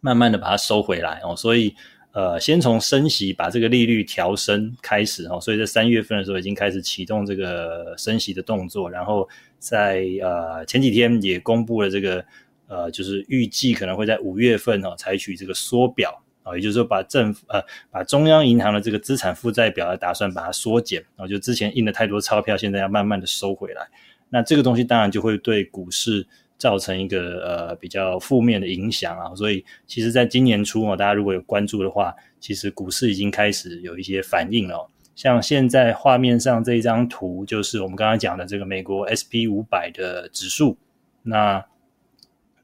[0.00, 1.74] 慢慢的把它收回来哦，所以
[2.12, 12.24] 呃，先从升息把这个利率调升开始哦，所以在三月份的时候已经开始启动这个升息的动作，然后在呃前几天也公布了这个
[12.68, 16.22] 呃，就是预计可能会在五月份哦采取这个缩表。
[16.42, 23.86] 啊，也就是说，把政府呃，把中央银行的这个资产负债表打算把它缩减，然后就之前印了太多钞票，现在要慢慢的收回来。
[24.30, 26.26] 那这个东西当然就会对股市
[26.60, 29.34] 造成一个呃比较负面的影响啊。
[29.34, 34.88] 所以，其实在今年初啊，大家如果有关注的话，其实股市已经开始有一些反应了。
[35.16, 40.76] 像现在画面上这一张图，就是我们刚刚讲的这个美国 S P 五百的指数。
[41.22, 41.64] 那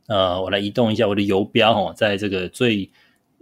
[0.07, 2.89] 呃，我来移动一下我的游标哦，在这个最。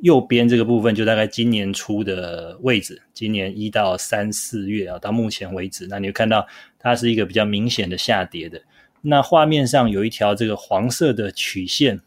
[0.00, 6.46] 右边这个部分就大概今年初的位置，今年一到三四月啊，到目前为止，那你会看到
[6.78, 8.60] 它是一个比较明显的下跌的。
[9.06, 12.00] 那画面上有一条这个黄色的曲线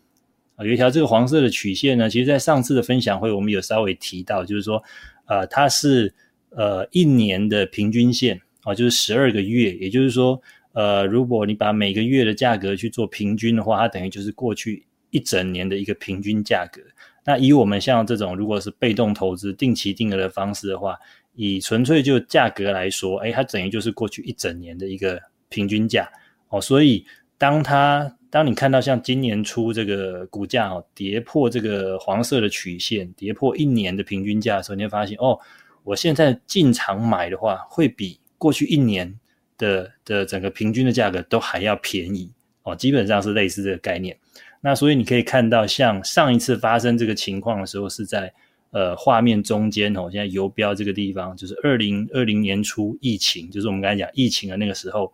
[0.55, 4.83] 啊，有一条这个黄色的曲线呢，其实在上次的分享会我们有稍微提到，就是说，
[5.27, 6.11] 呃，它是
[6.49, 10.41] 呃一年的平均线啊，就是十二个月，也就是说，
[10.73, 16.81] 呃，如果你把每个月的价格去做平均的话，它等于就是过去一整年的一个平均价格。
[17.23, 20.97] 那以我们像这种如果是被动投资、定期定额的方式的话，
[21.35, 26.09] 以纯粹就价格来说，哎，它等于就是过去一整年的一个平均价
[26.49, 26.61] 哦。
[26.61, 27.05] 所以，
[27.37, 35.39] 当它当你看到像今年初这个股价哦跌破这个黄色的曲线，跌破一年的平均价的时候，你会发现哦，
[35.83, 39.17] 我现在进场买的话，会比过去一年
[39.57, 42.29] 的的整个平均的价格都还要便宜
[42.63, 44.17] 哦，基本上是类似这个概念。
[44.59, 48.33] 那所以你可以看到，像上一次发生这个情况的时候，是在
[48.71, 55.13] 呃画面中间哦，现在游标这个地方就是二零二零年初疫情，就是我们刚才讲疫情的那个时候。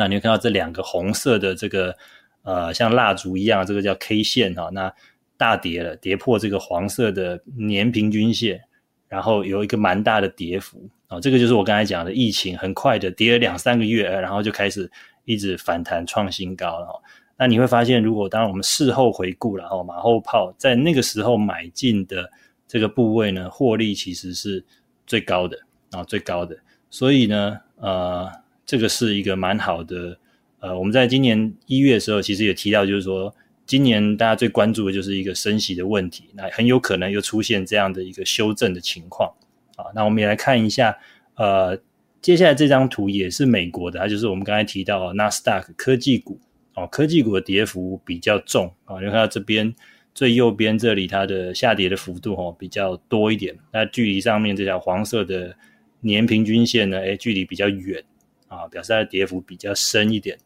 [0.00, 1.94] 那你会看到这两个红色的这个
[2.40, 4.90] 呃像蜡烛一样，这个叫 K 线哈，那
[5.36, 8.62] 大跌了，跌破这个黄色的年平均线，
[9.08, 14.90] 然后有一个蛮大的跌幅啊，这个就是我刚才讲的疫情很快的跌了两三个月，然后就开始
[15.26, 17.02] 一直反弹创新高了。
[17.36, 22.30] 那你会发现，如果当我们事后回顾然后马后炮在那个时候买进的
[22.66, 24.64] 这个部位呢，获利其实是
[25.06, 25.58] 最高的
[25.90, 26.56] 啊，最高的。
[26.90, 28.30] 所以呢，呃，
[28.70, 30.16] 这个是一个蛮好的。
[30.60, 33.34] 呃，我们在今年一月的时候，其实也提到，就是说，
[33.66, 39.28] 今年大家最关注的就是一个升息的问题，那很有可能又出现这样的一个修正的情况
[39.74, 39.90] 啊。
[39.92, 40.96] 那我们也来看一下，
[41.34, 41.76] 呃，
[42.22, 46.38] 接下来这张图也是美国的，它就是我们刚才提到纳斯达克科技股。
[46.76, 49.74] 哦，科技股的跌幅比较重啊，你看到这边
[50.14, 53.58] 最右边这里，它的下跌的幅度哦比较多一点。
[53.72, 55.56] 那距离上面这条黄色的
[56.02, 58.00] 年平均线呢，哎，距离比较远
[58.50, 60.36] 啊，表示它的跌幅比较深一点。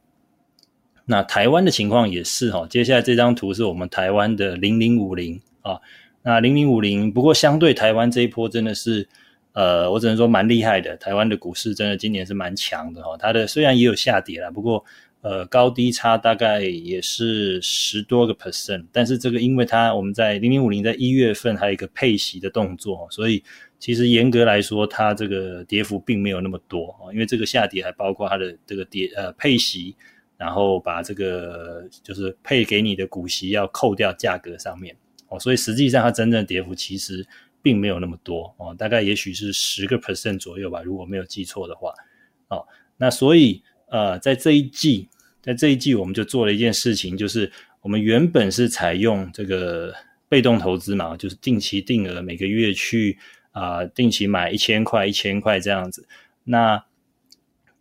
[1.06, 5.80] 那台湾的情况也是哈，接下来这张图是我们台湾的零零五零啊，
[6.22, 9.08] 那零零五零不过相对台湾这一波真的是，
[9.54, 14.84] 呃，我只能说蛮厉害的，台湾的股市真的今年是蛮强的哈，它的虽然也有下跌了，不过。
[15.24, 23.42] 呃，高低差大概也是十多个 percent，但是这个因为它我们在零零五零在一月份还有一个配息的动作，所以
[23.84, 29.94] 其实严格来说，它这个跌幅并没有那么多啊，因为这个下跌还包括它的这个跌呃配息，
[30.38, 34.96] 然后把这个就是配给你的股息要扣掉价格上面
[35.28, 37.26] 哦，所以实际上它真正的跌幅其实
[37.60, 41.92] 并没有那么多哦，大概也许是十个 percent 左右吧，如果没有记错的话
[42.48, 42.66] 哦，
[42.96, 45.10] 那所以呃在这一季。
[45.42, 49.92] 在这一季，我们就做了一件事情，就是我们原本是采用这个
[50.26, 53.18] 被动投资嘛，就是定期定额，每个月去
[53.54, 56.06] 啊定期买一千块、一千块这样子。
[56.44, 56.84] 那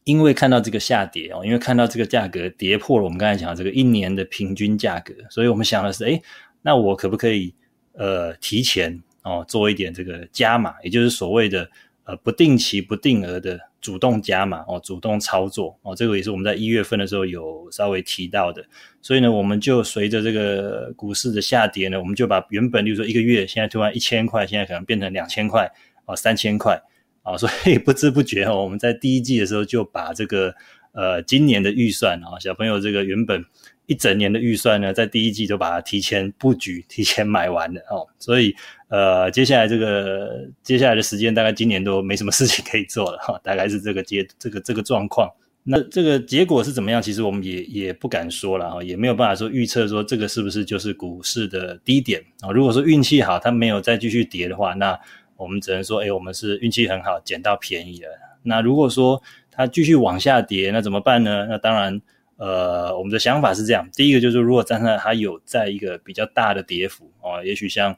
[0.05, 6.21] 因为看到这个下跌哦，因为看到这个价格跌破了我们刚才讲的这个一年的平均价格，所以我们想的是，哎，
[6.61, 7.53] 那我可不可以
[7.91, 11.69] 呃提前哦做一点这个加码，也就是所谓的
[12.05, 13.59] 呃不定期不定额的。
[13.83, 18.65] 主动加码哦，主动操作哦，这个也是我们在一月份的时候有稍微提到的。
[19.01, 25.69] 所以呢，我们就随着这个股市的下跌呢，我们就把原本，比如说一个月现在突然一千块，现在可能变成两千块
[26.05, 26.81] 哦，三千块
[27.21, 30.55] 啊，所以不知不觉哦，我们在第一季的时候就把这个
[30.93, 33.43] 呃今年的预算啊，小朋友这个原本。
[33.85, 38.55] 一整年的预算呢，在第一季就把它提前布局、提前买完了哦，所以
[38.87, 45.29] 呃，接下来这个接下来的时间，大概今年都没什么事情可以做了哈，大概是这个阶这个这个状况。
[45.63, 47.01] 那这个结果是怎么样？
[47.01, 52.51] 其实我们也也不敢说了哈，也没有办法说预测说这个是不是就是股市的低点啊？
[52.51, 54.97] 如果说运气好，它没有再继续跌的话，那
[55.35, 58.07] 我们只能说，哎，我们是运气很好，捡到便宜了。
[58.43, 61.45] 那如果说它继续往下跌，那怎么办呢？
[61.49, 62.01] 那当然。
[62.37, 67.95] 呃，我们的想法是这样：第一个就是，如果站在它有在一个比较大的跌幅啊，也许像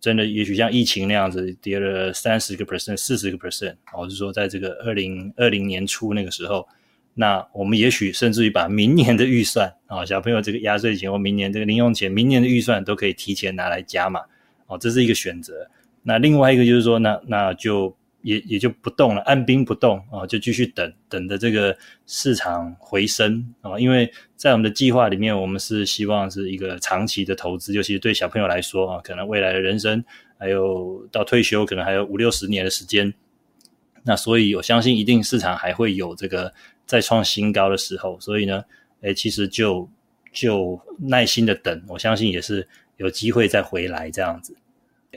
[0.00, 6.66] 真的，也许像疫情那样子跌了三十个 percent、四十个 percent，哦，是说在这个二零二零年初那个时候，
[7.14, 14.20] 那我们也许甚至于把明年的预算啊，小朋友这个压岁钱或明年这个零用钱，明年的预算都可以提前拿来加嘛，
[14.66, 15.70] 哦，这是一个选择。
[16.02, 17.96] 那另外一个就是说，那那就。
[18.26, 21.76] 也也就不动了，按兵不动啊，就继续等等的这个
[22.08, 23.78] 市场回升啊。
[23.78, 30.04] 因为在我们的计划里面，我们是希望是一个长期的投资，尤其是对小朋友来说啊，可能未来的人生
[30.38, 33.14] 还有到退休，可能还有五六十年的时间。
[34.02, 36.52] 那所以我相信，一定市场还会有这个
[36.84, 38.18] 再创新高的时候。
[38.18, 38.64] 所以呢，
[39.02, 39.88] 诶，其实就
[40.32, 44.56] 就耐心的等，我相信也是有机会再回来这样子。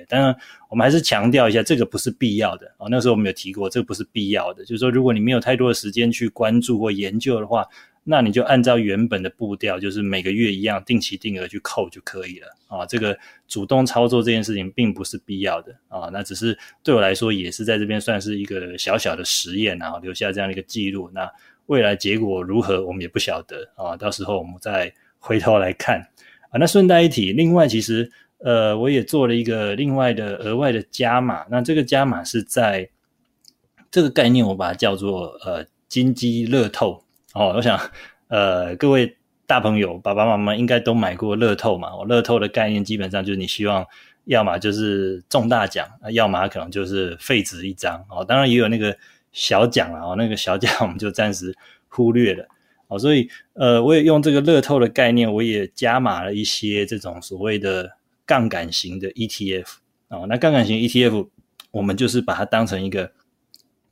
[0.07, 0.35] 当然，
[0.69, 2.87] 我们还是强调一下，这个不是必要的啊。
[2.89, 4.63] 那时候我们有提过，这个不是必要的。
[4.63, 7.65] 就是说，如果你没有太多的时间去关注或研究的话，
[8.03, 12.85] 那你就按照原本的步调，就是每个月一样定期定额去扣就可以了啊。
[12.85, 13.15] 这个
[13.47, 16.09] 主动操作这件事情并不是必要的啊。
[16.11, 21.11] 那只是对我来说，也是在这边算是一个小小的实验，然后留下这样的一个记录。
[21.13, 21.29] 那
[21.67, 23.95] 未来结果如何，我们也不晓得啊。
[23.95, 25.99] 到时候我们再回头来看
[26.49, 26.57] 啊。
[26.57, 28.11] 那顺带一提，另外其实。
[28.39, 32.89] 呃，我也做了一个另外的额外的加码，那这个加码是在
[33.91, 37.53] 这个概念，我把它叫做呃金鸡乐透哦。
[37.55, 37.77] 我想
[38.29, 41.95] 呃各位大朋友爸爸妈妈应该都买过乐透嘛。
[41.95, 43.85] 我乐透的概念基本上就是你希望
[44.25, 48.23] 要么就是中大奖，要么可能就是废纸一张哦。
[48.23, 48.95] 当然也有那个
[49.31, 51.53] 小奖了哦，那个小奖 我们就暂时
[51.87, 52.45] 忽略了
[52.87, 52.97] 哦。
[52.97, 57.89] 所以呃，我也用这个乐透的概念，我也加码了一些这种所谓的
[58.29, 59.65] 杠杆型的 ETF
[60.09, 60.27] 哦。
[60.29, 61.27] 那杠杆型 ETF，
[61.71, 63.11] 我们就是把它当成一个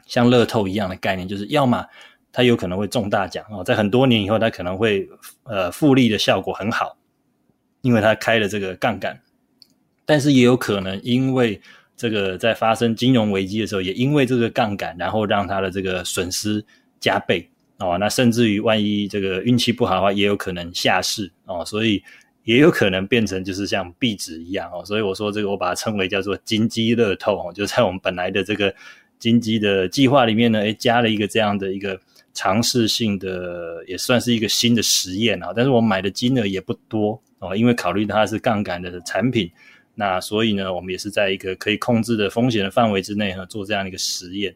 [0.06, 1.84] 像乐透一样的概念，就是要么
[2.32, 5.10] 它有可能会中大奖哦，在很多年以后，它可能会
[5.46, 6.96] 呃复利的效果很好，
[7.82, 9.20] 因为它开了这个杠杆。
[10.06, 11.60] 但是也有可能，因为
[11.96, 16.64] 这个在发生金融危机的时候，也因为这个杠杆，然后让它的这个损失
[17.00, 17.98] 加倍哦。
[17.98, 21.66] 那甚至于万一这个运气不好的话，也有可能下市哦。
[21.66, 22.04] 所以
[22.48, 24.82] 也有可能变成就是像壁纸一样哦。
[24.86, 27.52] 所以我说这个，我把它称为叫做金鸡乐透哦。
[27.54, 28.74] 就在我们本来的这个
[29.20, 32.00] 金鸡的计划里面呢，诶，加了一个这样的一个
[32.34, 35.52] 尝试性的，也算是一个新的实验啊。
[35.54, 39.52] 但是我买的金额也不多哦，因为考虑它是杠杆的产品。
[39.94, 44.56] 那所以呢，我们也是在一个可以控制的风险的范围之内哈，做这样的一个实验。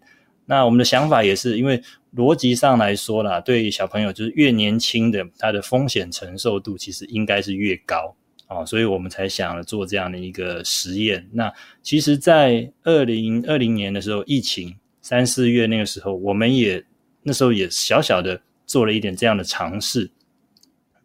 [0.51, 1.81] 那我们的想法也是，因为
[2.13, 8.13] 逻辑上来说啦，对小朋友就是越年轻的，他的风险承受度其实应该是越高
[8.47, 11.25] 啊，所以我们才想了做这样的一个实验。
[11.31, 11.49] 那
[11.81, 16.83] 其实，在二零二零年的时候，疫情三四月那个时候，我们也
[17.23, 20.11] 那时候也小小的做了一点这样的尝试。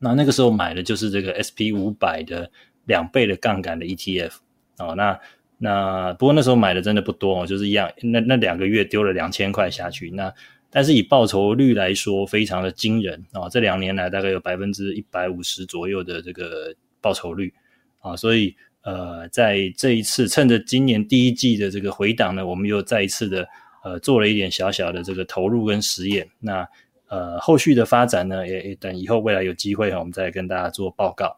[0.00, 2.50] 那那个时候买的就是这个 SP 五百的。
[2.86, 4.30] 两倍的杠杆的 ETF
[4.78, 5.18] 哦，那
[5.58, 10.32] 那不过那时候买的真的不多哦，就是一样，那那两个月丢了两千块下去，那
[10.70, 17.52] 但是以报酬率来说非常的惊人啊，这两年来大概有百分之一百五十左右的这个报酬率。
[18.00, 23.48] 啊，所以呃在这一次趁着今年第一季的这个回档呢，我们又再一次的
[23.82, 26.68] 呃做了一点小小的这个投入跟实验，那
[27.08, 31.36] 呃后续的发展呢，也等以后未来有机会哈，我们再跟大家做报告。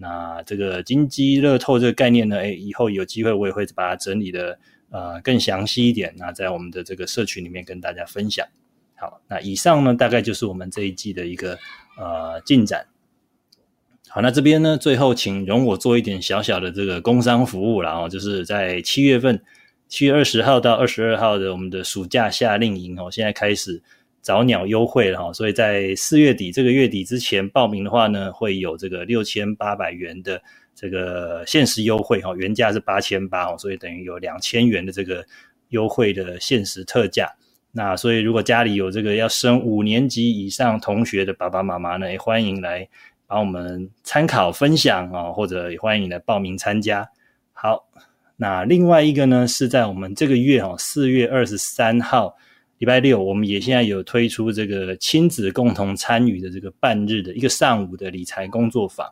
[0.00, 4.56] 那这个金鸡乐透这个概念呢，诶，以后有机会我也会把它整理的
[4.90, 8.46] 呃更详细一点，那在我们的这个社群里面跟大家分享。
[8.94, 11.58] 好，那以上呢大概就是我们这一季的一个
[11.98, 12.86] 呃进展。
[14.08, 19.42] 好，那这边呢最后请容我做一点小小的这个工商服务了哦，就是在七月份
[19.88, 23.82] 七月二十号到二十二号的我们的暑假夏令营哦，现在开始。
[24.20, 30.42] 早鸟优惠了哈，所以在四月底这个月底之前报名的话呢，会有这个六千八百元的
[30.74, 35.24] 这个限时优惠哈，原价是八千八哦，所以等于有两千元的这个
[35.70, 37.32] 优惠的限时特价。
[37.72, 42.86] 那所以如果家里有这个要升五年级以上同学的爸爸妈妈呢，也欢迎来
[43.26, 47.08] 帮我们参考分享啊，或者也欢迎来报名参加。
[47.52, 47.88] 好，
[48.36, 52.36] 那另外一个呢是在我们这个月哈，四月二十三号。
[52.78, 59.08] 礼拜六，我们也现在有推出这个亲子共同参与的这个半日的一个上午的理财工作坊，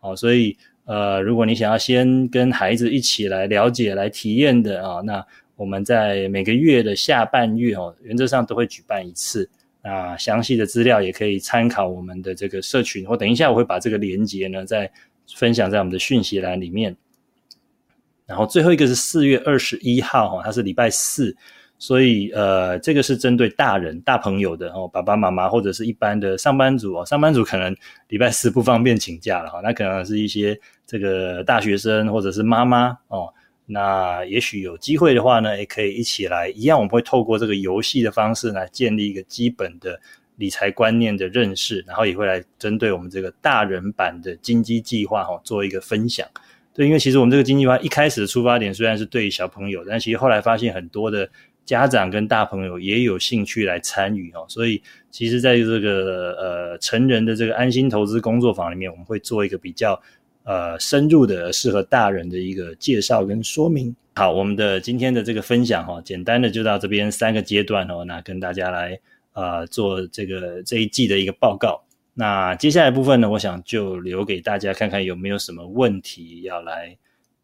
[0.00, 5.24] 哦，所以呃，如果你想要先跟孩子一起来了解、来体验的啊，那
[5.56, 9.48] 我们在每个月的下半月哦，原则上都会举办一次。
[9.82, 14.90] 那详细的资料也可以参考我们的这个社群，或等一下我会把这个连接呢再
[15.34, 16.94] 分享在我们的讯息栏里面。
[18.26, 21.34] 然后最后一个是四月二十一号哈，它是礼拜四。
[21.78, 27.76] 所以，呃，这个是针对大人、大朋友的哦，爸爸妈妈或者是一般的上班族哦，上班族可能
[28.08, 33.28] 礼拜四不方便请假了哈，那可能是一些这个大学生或者是妈妈哦，
[33.66, 40.00] 那也许有机会的话呢，也可以一起来，一样我们会透过这个游戏的方式来建立一个基本的
[40.36, 46.26] 理财观念的认识，然后也会来针对我们这个大人版的金鸡计划哈做一个分享。
[46.72, 51.28] 对，因为其实我们这个经济化一开始的出发点虽然是对小朋友，但其实后来发现很多的。
[51.66, 60.00] 家长跟大朋友也有兴趣来参与哦，所以其实在这个呃成人的这个安心投资工作坊里面，我们会做一个比较
[60.44, 63.94] 呃深入的适合大人的一个介绍跟说明。
[64.14, 68.98] 好，我们的今天的这个分享哈，简单的就到这边三个阶段哦，那跟大家来
[69.32, 71.82] 呃做这个这一季的一个报告。
[72.14, 76.96] 那接下来部分呢，我想就留给大家看看有没有什么问题要来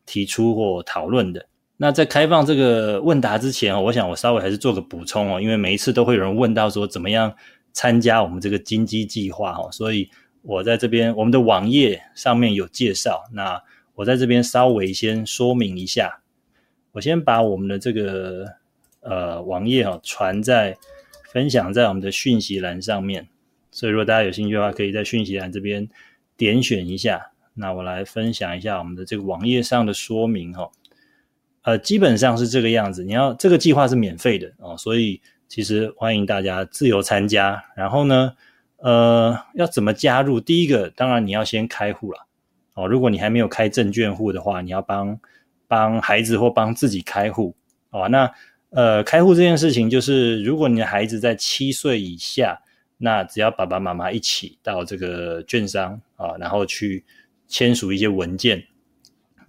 [0.07, 1.45] 提出或讨论的。
[1.83, 7.35] 那在开放这个问答之前哦，我想我稍微还是做个补充哦，因为每一次都会有人问到说怎么样
[7.73, 10.09] 参加我们这个金鸡计划哦，所以
[10.43, 13.61] 我在这边我们的网页上面有介绍，那
[13.97, 16.21] 我在这边稍微先说明一下，
[16.93, 18.47] 我先把我们的这个
[19.01, 20.79] 呃网页哈传在
[21.33, 23.27] 分享在我们的讯息栏上面，
[23.73, 25.89] 所以如果大家有兴趣的话，可以在讯息栏这边
[26.37, 30.71] 点选一下，那我来分享一下我们的这个网页上的说明哈。
[31.63, 33.05] 呃，基本上是这个样子。
[33.05, 37.63] 你要这个计划是免费的哦，所以其实欢迎大家自由参加。
[37.77, 38.35] 然后呢，
[38.79, 40.41] 呃，要怎么加入？
[40.41, 42.27] 第一个，当然你要先开户了
[42.75, 42.89] 哦。
[42.89, 45.21] 如果你还没有开证券户的话，你要帮
[45.69, 47.55] 帮孩子或帮自己开户
[47.91, 48.09] 哦。
[48.09, 48.29] 那
[48.71, 52.61] 呃，开户这件事情，就是如果你的孩子在七岁以下，
[52.99, 57.05] 那只要爸爸妈妈一起到这个券商啊，然后去
[57.47, 58.65] 签署一些文件。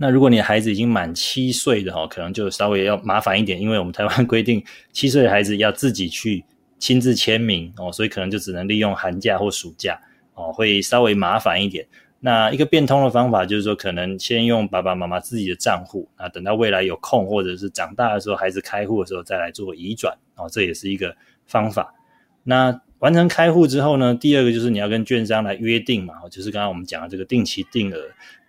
[0.03, 6.43] 那如果你的孩子已经满七岁的哦，可能就稍微要麻烦一点，因为我们台湾规定七岁的孩子要自己去
[6.77, 9.97] 亲自签名哦，所以可能就只能利用寒假或暑假
[10.33, 11.87] 哦，会稍微麻烦一点。
[12.19, 21.93] 那一个变通的方法就是说，可能先用爸爸妈妈自己的账户啊，等到未来有空或者是长大的时候，孩子开户的时候再来做移转哦，这也是一个方法。
[22.43, 27.99] 那完成开户之后呢，第二个就是你要跟券商来约定嘛，就是刚刚我们讲的这个定期定额。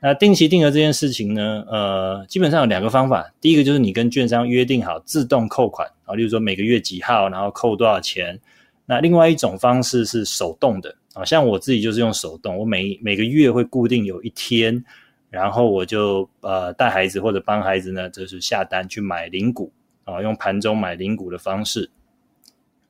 [0.01, 3.29] 那定期定额这件事情呢，呃，基本上有两个方法。
[3.41, 8.39] 第一个就是你跟券商约定好自动扣款啊，例如说每个月几号，然后扣多少钱。
[8.87, 14.85] 那另外一种方式是手动的啊，像我自己就是用手动，我每每个月会固定有一天，
[15.31, 19.73] 然后我就呃带孩子或者帮孩子呢，就是下单去买零股
[20.05, 21.91] 啊，用盘中买零股的方式。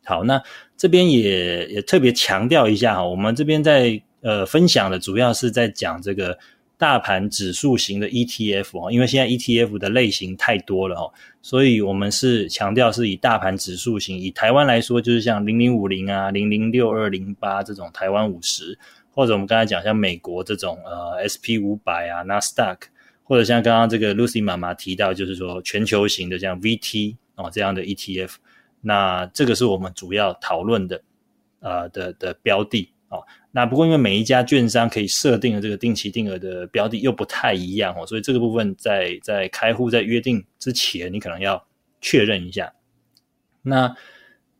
[0.07, 0.43] 好，那
[0.77, 6.37] 这边也也特别强调一下哈，我们这边在呃分享的主要是在讲这个
[6.77, 18.77] 大盘指数型的 ETF 哦，因为现在 ETF 的类型太多了哦，所以我们是强调是以大盘指数型，以台湾来说就是像零零五零啊、零零六二零八这种台湾五十，
[19.13, 22.89] 或者我们刚才讲像美国这种呃 SP 五百啊、纳斯达克，
[23.23, 28.35] 或者像刚刚这个 Lucy 妈妈提到，就是说全球型的像 VT 哦这样的 ETF。
[28.85, 31.03] 那这个是我们主要讨论的，
[31.61, 33.25] 呃的的标的哦。
[33.51, 41.65] 那不过因为每一家券商可以设定的这个定期定额的标的又不太一样哦，所以这个部分在在开户在约定之前，你可能要
[42.01, 42.73] 确认一下。
[43.63, 43.97] 那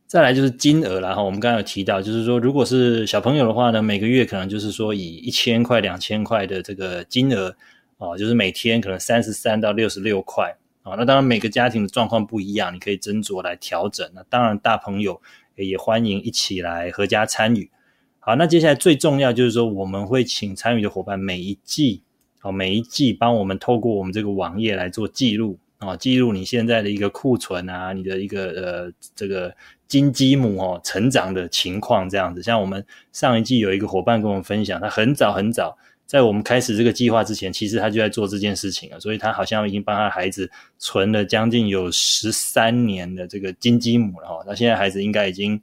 [0.07, 7.55] 再来就是金额了哈，我们刚刚有提到，就是说如果是小朋友的话呢，每个月可能就是说以一千块、两千块的这个金额
[7.97, 10.55] 哦，就是每天可能三十三到六十六块。
[10.85, 14.07] 啊，那当然每个家庭的状况不一样，你可以斟酌来调整。
[14.13, 15.19] 那当然大朋友
[15.55, 17.71] 也欢迎一起来合家参与。
[18.19, 22.03] 好，那接下来最重要就是说，我们会请参与的伙伴每一季，
[22.43, 29.55] 哦，每一季帮我们透过我们这个网页来做记录啊，记录你现在的一个库存啊，你的一个呃这个
[29.87, 32.43] 金鸡母哦成长的情况这样子。
[32.43, 35.77] 像我们上一季有一个伙伴跟我们分享，他很早很早。
[36.05, 44.43] 在我们开始这个计划之前，其实他就在做这件事情了，所以他好像已经帮他孩子存了将近有十三年的这个金鸡母了哈。
[44.45, 45.59] 那现在孩子应该已经，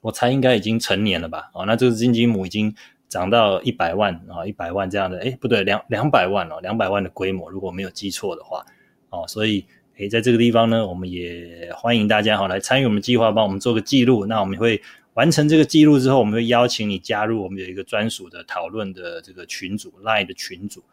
[0.00, 1.50] 我猜应该已经成年了吧？
[1.54, 2.72] 哦，那这个金鸡母已经
[3.08, 8.64] 涨到一百万啊，一百万这样的，哎，不对，两两百万哦，两百万的规模，如果没有记错的话，
[9.10, 9.66] 哦，所以
[9.98, 14.24] 哎，在这个地方呢，我们也欢迎大家哈来参与我们计划，帮我们做个记录。
[14.26, 14.80] 那我们会。
[15.18, 20.84] 完成这个记录之后，我们会邀请你加入我们有一个专属的讨论的这个群组，Line 的群组。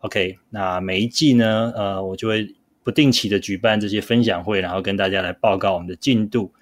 [0.00, 2.52] OK，那每一季呢，呃，我就会
[2.82, 6.52] 不定期的举办这些分享会，然后跟大家来报告我们的进度。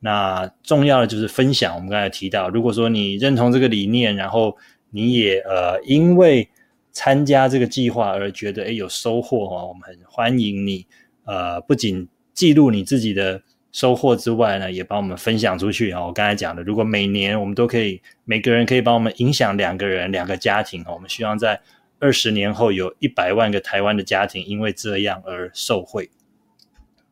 [0.00, 1.74] 那重要的就是分享。
[1.74, 4.54] 我们刚才提到，如果说你认同这个理念，然后
[4.90, 6.46] 你也呃因为
[6.92, 10.84] 参加这个计划而觉得诶有收获哈，我们很欢迎你
[11.24, 13.40] 呃不仅记录你自己的。
[13.76, 16.02] 收获之外呢，也帮我们分享出去啊！
[16.02, 21.60] 我刚才讲的，如果每年我们都可以，每个人可以帮我们影响两个人、两个家庭我们希望在
[21.98, 26.08] 二十年后有一百万个台湾的家庭因为这样而受惠。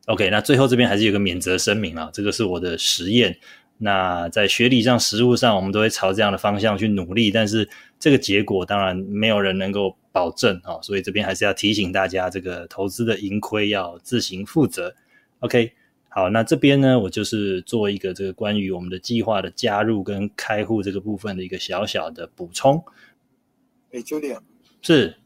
[0.06, 3.36] OK，那最后这边还是有个免责声明啊，这个是我的实验。
[3.76, 7.68] 那在学理上、实务上，我们都会朝这样的方向去努力，但是
[8.00, 14.94] 这个结果当然没有人能够保证啊，所以这边还是要提醒大家，这个投资的盈亏要自行负责。
[15.40, 15.70] OK。
[16.14, 22.84] 好，那这边呢，我就是做一个这个关于我们的计划的加入跟开户这个部分的一个小小的补充。
[23.90, 24.40] 哎，Julian，
[24.80, 25.16] 是，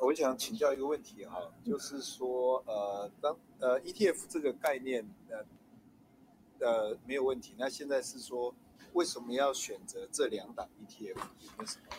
[0.00, 8.52] 我想请教一个问题哈，就是说，呃，当呃 ETF 这个概念，呃呃没有问题，那现在是说
[8.94, 11.10] 为什么要选择这两档 ETF？
[11.10, 11.22] 有没
[11.60, 11.94] 有什么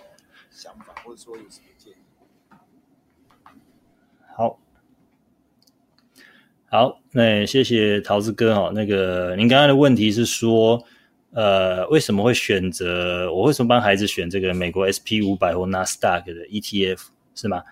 [0.51, 1.95] 想法，或者说有什么建议？
[4.35, 4.59] 好。
[6.71, 8.71] 好，那谢谢桃子哥哈。
[8.75, 10.79] 那个，您刚刚的问题是说，
[11.31, 13.27] 呃，为什么会选择？
[13.33, 16.99] 我为什么帮孩子选这个美国 SP 五百或纳斯达克的 ETF
[17.33, 17.63] 是吗？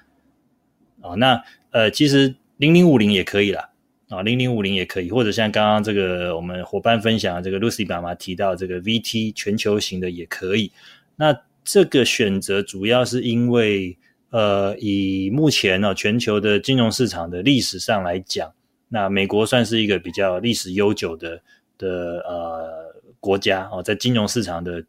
[1.02, 1.39] 哦，那
[1.70, 3.70] 呃，其实零零五零也可以啦，
[4.10, 10.72] 啊，零零五零也可以，或者像刚刚这个我们伙伴分享的这个 Lucy 妈妈提到这个 VT 全球型的也可以。
[11.16, 13.95] 那这个选择主要是因为，
[14.32, 18.52] 呃，以目前呢全球的金融市场的历史上来讲。
[18.89, 21.41] 那美国算是一个比较历史悠久的
[21.77, 24.83] 的呃国家哦，在金融市场的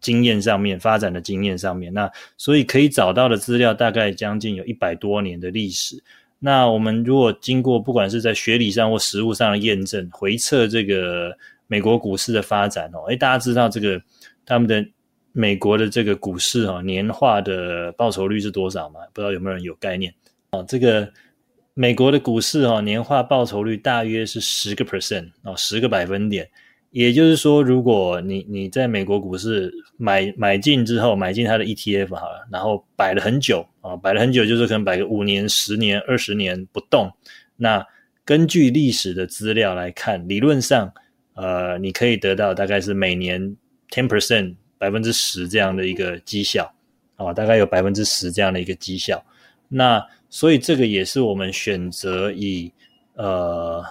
[0.00, 6.02] 经验上面发展的经验上面，那所以可以找到的资料大概将近有一百多年的历史。
[6.38, 11.36] 那我们如果经过不管是在学理上或实物上的验证，回测这个
[11.66, 14.00] 美国股市的发展哦，诶，大家知道这个
[14.46, 14.86] 他们的
[15.32, 19.00] 美国的这个股市哦，年化的报酬率是多少吗？
[19.12, 20.14] 不知道有没有人有概念
[20.50, 20.64] 哦？
[20.68, 21.12] 这个
[21.78, 26.50] 美国的股市哦，年化报酬率大约是十个 percent 哦，十个百分点。
[26.90, 37.08] 也就是说，如果你你在美国股市买买进之后，买进它的 ETF 好了，然后摆了很久啊，摆了很久，就是可能摆个五年、十年、二十年不动。
[37.54, 37.86] 那
[38.24, 40.92] 根据历史的资料来看，理论上，
[41.34, 43.40] 呃，你可以得到大概是每年
[43.88, 46.74] ten percent 百分之十这样的一个绩效
[47.14, 49.24] 啊，大概有百分之十这样的一个绩效。
[49.68, 52.72] 那所以这个也是我们选择以
[53.14, 53.84] 呃。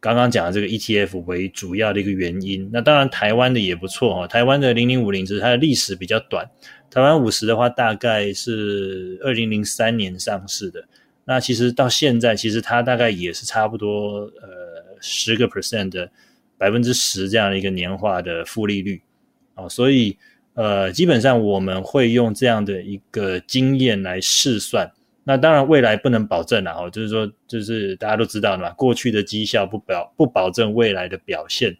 [0.00, 4.28] 刚刚讲的这个 ETF 为主要的一个原因，那当然台湾的也不错哦。
[4.28, 6.48] 台湾的零零五零只是它的历史比较短，
[6.88, 10.86] 台湾五十的话大概是二零零三年上市的，
[11.24, 16.08] 那其实到现在其实它大概也是差不多呃十个 percent 的
[16.56, 19.02] 百分之十这样的一个年化的负利率
[19.56, 20.16] 哦，所以
[20.54, 24.88] 呃基本上我们会用这样的一个经验来试算。
[25.28, 31.76] 那当然，未来不能保证了哦，就是说，就是大家都知道的嘛，过去的绩效不表不保证未来的表现。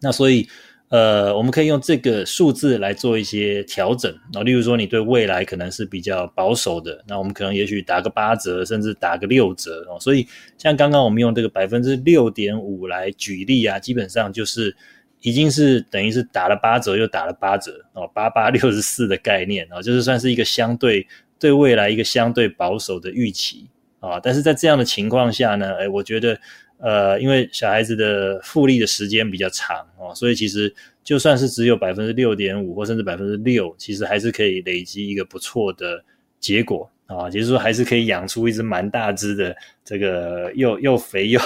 [0.00, 0.48] 那所以，
[0.88, 10.00] 呃，我们可以用这个数字来做一些调整啊，例如说，你对未来可能是比较保守的，那我们可能也许打个八折，甚至打个六折哦。
[10.00, 14.74] 所以，像刚刚我们用这个百分之六点五来举例啊，基本上就是
[15.20, 21.06] 已经是等于是打了八折又打了八折哦，八八六十四的概念啊，就是算是一个相对。
[21.42, 23.66] 对未来一个相对保守的预期
[23.98, 26.38] 啊，但是在这样的情况下呢，哎，我觉得，
[26.78, 30.72] 呃，因为小孩子的复利的时间比较长哦，所以其实
[31.02, 36.04] 就算是只有百分之六点五或甚至百分之六，其实还是可以累积一个不错的
[36.38, 41.40] 结果啊，也就是说还是可以养出一只蛮大只的这个又又肥又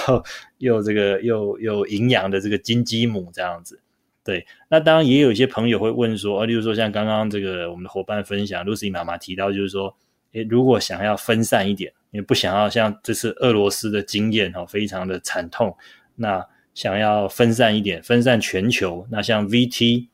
[0.59, 3.79] 又这个又又营养的这个金鸡母这样子。
[4.27, 9.95] 对，那当然也有一些朋友会问说，啊，例如说像刚刚这个我们的伙伴分享，Lucy 妈妈提到，就是说，
[10.33, 15.73] 诶，如果想要分散一点，也不想要像这次俄罗斯的经验哈，非常的惨痛，
[16.17, 20.07] 那想要分散一点，分散全球，那像 VT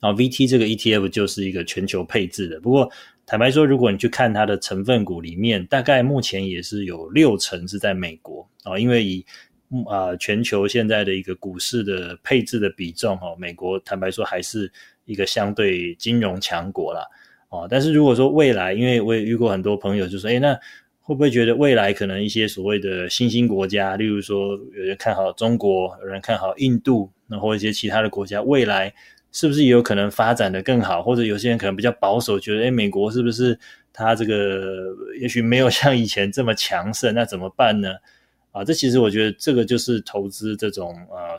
[0.00, 2.58] 啊，VT 这个 ETF 就是一个全球配置的。
[2.58, 2.90] 不过
[3.26, 9.24] 坦白说，如果你去看它的成分股里面，大概目前也是有六成是在美国啊，因为以
[9.88, 14.70] 啊，全球现在的一个股市的配置的比重，哈，美国坦白说还是
[15.04, 17.02] 一个相对金融强国啦。
[17.50, 17.68] 哦。
[17.70, 20.54] 但是如果说未来，因为我也遇过很多朋友，就说，哎，那
[21.00, 28.92] 会不会觉得未来可能一些所谓的新兴国家，例如说有人看好中国，有人看好印度，那或一些其他的国家，未来
[29.30, 31.00] 是不是也有可能发展的更好？
[31.00, 33.56] 或者有些人可能比较保守，觉得，哎，美国是不是
[33.92, 34.86] 它这个
[35.20, 37.14] 也许没有像以前这么强盛？
[37.14, 37.94] 那怎么办呢？
[38.52, 41.38] 啊，这其实我觉得这个就是投资这种呃，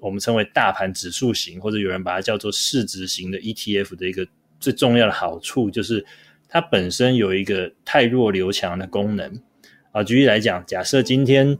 [0.00, 4.26] 我们称为大盘指数型，或者有人把它叫做市值型的 ETF 的一个
[4.60, 6.04] 最重要的好处，就是
[6.48, 9.42] 它本身有一个太弱留强的功能。
[9.90, 11.58] 啊，举例来讲，假设今天，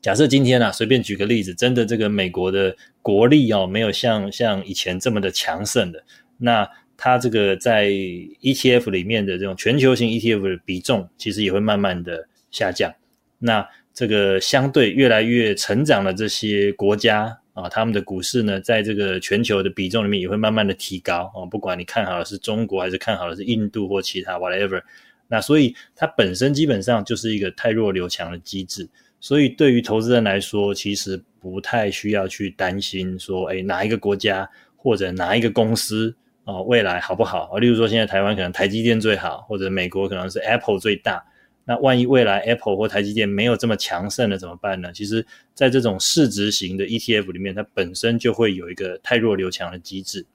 [0.00, 6.04] 假设今天啊，随便举个例子，真的这个美国的国力哦，没有像像以前这么的强盛的，
[6.38, 12.92] 那它这个在 ETF 里面的这种全球型 ETF 的比重，其实也会慢慢的下降。
[13.38, 21.44] 那这个相对越来越成长的这些国家啊，他们的股市呢，在这个全球的比重里面也会慢慢的提高啊。
[21.50, 24.80] 不管你看好的是中国，还是看好的是印度或其他 whatever，
[25.28, 28.88] 那所以它本身基本上就是一个太弱留强的机制。
[29.20, 36.12] 所以对于投资人来说，其实不太需要去担心说，哎，哪一个国家或者哪一个公司
[36.44, 37.58] 啊，未来好不好啊？
[37.60, 41.22] 例如说，现在台湾可能台积电最好，或者美国可能是 Apple 最大。
[41.64, 44.90] 那万一未来 Apple 或台积电没有这么强盛了怎么办呢？
[44.92, 50.26] 其实，在这种市值型的 ETF 里面，它本身就会有一个太弱留强的机制，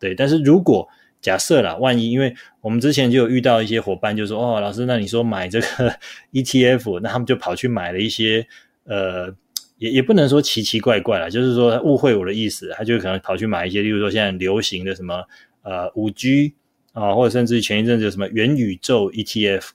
[0.00, 0.14] 对。
[0.16, 0.88] 但是如果
[1.20, 5.66] 假设啦，万一因为我们之前就有遇到一些伙伴，就说哦，老师，那你说买这个
[6.34, 8.44] ETF，那他们就跑去买了一些
[8.84, 9.32] 呃，
[9.78, 15.22] 也也不能说奇奇怪怪啦，就是说误会我的意思，他就可能跑去买一些，例如说现在流行的什么
[15.62, 16.52] 呃五 G
[16.92, 19.68] 啊，或者甚至前一阵子有什么元宇宙 ETF。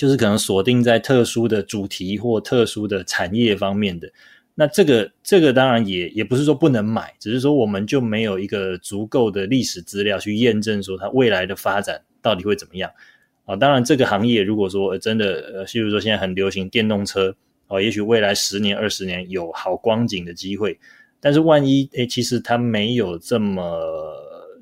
[0.00, 4.10] 就是可能锁定在特殊的主题或特殊的产业方面的，
[4.54, 12.90] 那这个这个当然也也不是说不能买，只是说我们就没有一个足够的历史资料去验证说它未来的发展到底会怎么样
[13.44, 13.54] 啊。
[13.54, 17.36] 当然这个行业如果说真的呃，譬如说现在很流行电动车
[17.66, 20.78] 啊，也许未来十年二十年有好光景的机会，
[21.20, 23.62] 但是万一诶，其实它没有这么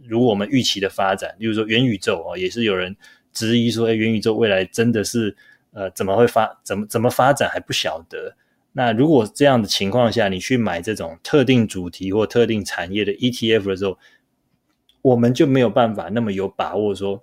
[0.05, 2.97] 如我们预期的发展，例如说元宇宙哦，也是有人。
[3.39, 5.37] 质疑说：“哎，元宇宙未来真的是
[5.73, 8.35] 呃怎么会发怎么怎么发展还不晓得。
[8.73, 13.97] 那如果这样的情况下，你去买这种特定主题或特定产业的 ETF 的时候，
[15.03, 17.23] 我们就没有办法那么有把握说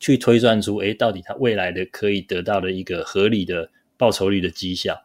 [0.00, 5.04] 去推算出，诶，到底它未来的可以得到的一个合理的报酬率的绩效。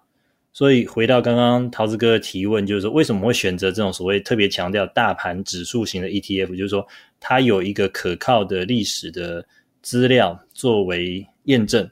[0.51, 6.55] 所以回到刚刚桃子哥的提问，就是说为什么会选择这种所谓特别强调大盘指数型的 ETF？
[6.55, 6.85] 就是说
[7.19, 9.43] 它有一个可靠的历史的
[9.83, 11.87] 资料作为验证。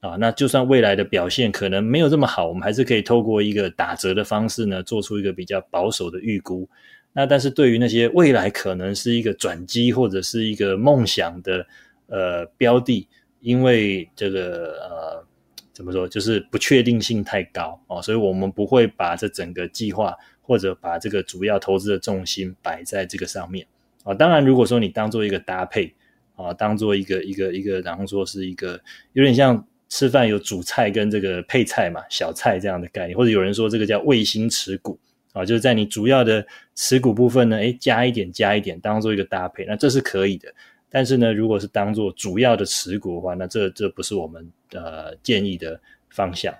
[0.00, 6.68] 啊，那就算未来的表现可能没有这么好，我们还是可以透过一个打折的方式呢，做出一个比较保守的预估。
[7.12, 11.66] 那但是对于那些未来可能是一个转机或者是一个梦想的
[12.08, 13.08] 呃标的，
[13.40, 15.24] 因为这个呃
[15.72, 23.66] 怎么说，就是不确定性太高哦，所以我们不会把这整个计划或者把这个主要投资的重心摆在这个上面
[24.04, 24.14] 啊。
[24.14, 25.92] 当然，如果说你当做一个搭配
[26.36, 28.80] 啊，当做一个一个一个，然后说是一个
[29.14, 29.66] 有点像。
[29.88, 34.98] 吃饭有主菜跟这个配菜嘛，小菜这样的概念，或者有人说这个叫卫星持股
[35.32, 40.52] 啊，就是在你主要的持股部分呢，诶加一点加一点，当做一个搭配，那这是可以的。
[40.90, 45.80] 但是呢，如果是当做主要的持股的话，那这这不是我们呃建议的
[46.10, 46.52] 方向。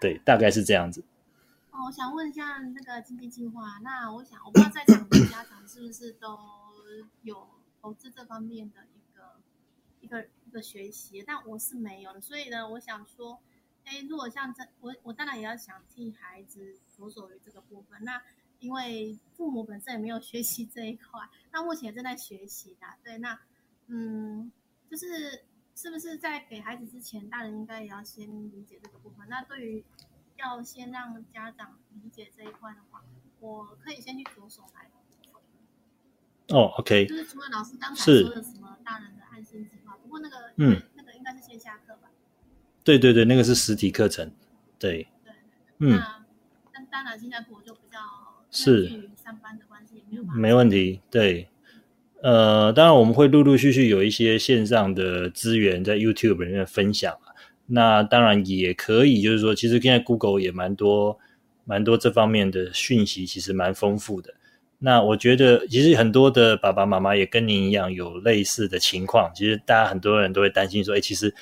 [0.00, 1.00] 对，大概是这样子。
[1.70, 6.36] 哦，我想问一下那个经济计划，那我想我不知道在场的家长是不是都
[7.22, 7.46] 有
[7.80, 8.80] 投资这方面的
[10.02, 10.60] 一个一个。
[10.62, 13.40] 学习，但我是没有的，所以呢，我想说，
[13.84, 18.04] 哎，如果像这，我我当然也要想替孩子着手于这个部分。
[18.04, 18.22] 那
[18.60, 23.36] 因为父母本身也没有学习这一块，那目前也正在学习的，对，那
[23.88, 24.52] 嗯，
[24.88, 25.44] 就是
[25.74, 29.28] 是不是在给孩子之前，大人应该也要先理解这个部分？
[29.28, 29.84] 那对于
[30.36, 33.02] 要先让家长理解这一块的话，
[33.40, 34.88] 我可以先去着手来。
[36.48, 39.66] 哦，OK，就是除了老师刚才说的什么大人的安心
[40.02, 42.10] 不过那个嗯，那个应该是线下课吧？
[42.84, 44.30] 对对对，那个是实体课程，
[44.78, 45.06] 对。
[45.24, 45.32] 对，
[45.78, 46.00] 嗯，
[46.72, 47.98] 那当然现在我就比较
[48.50, 49.10] 是。
[49.22, 51.48] 上班的关系，没有没问题，对，
[52.22, 57.16] 呃，当然我们会陆陆续续有一些线上的资源在 YouTube 里面分享
[57.66, 61.18] 那当然也可以，就是说，其实现在 Google 也蛮多
[61.64, 64.34] 蛮多这方面的讯息，其实蛮丰富的。
[64.84, 69.30] 那我觉得，其实很多的爸爸妈妈也跟您一样有类似的情况。
[69.32, 71.32] 其实大家很多人都会担心说：“哎，其实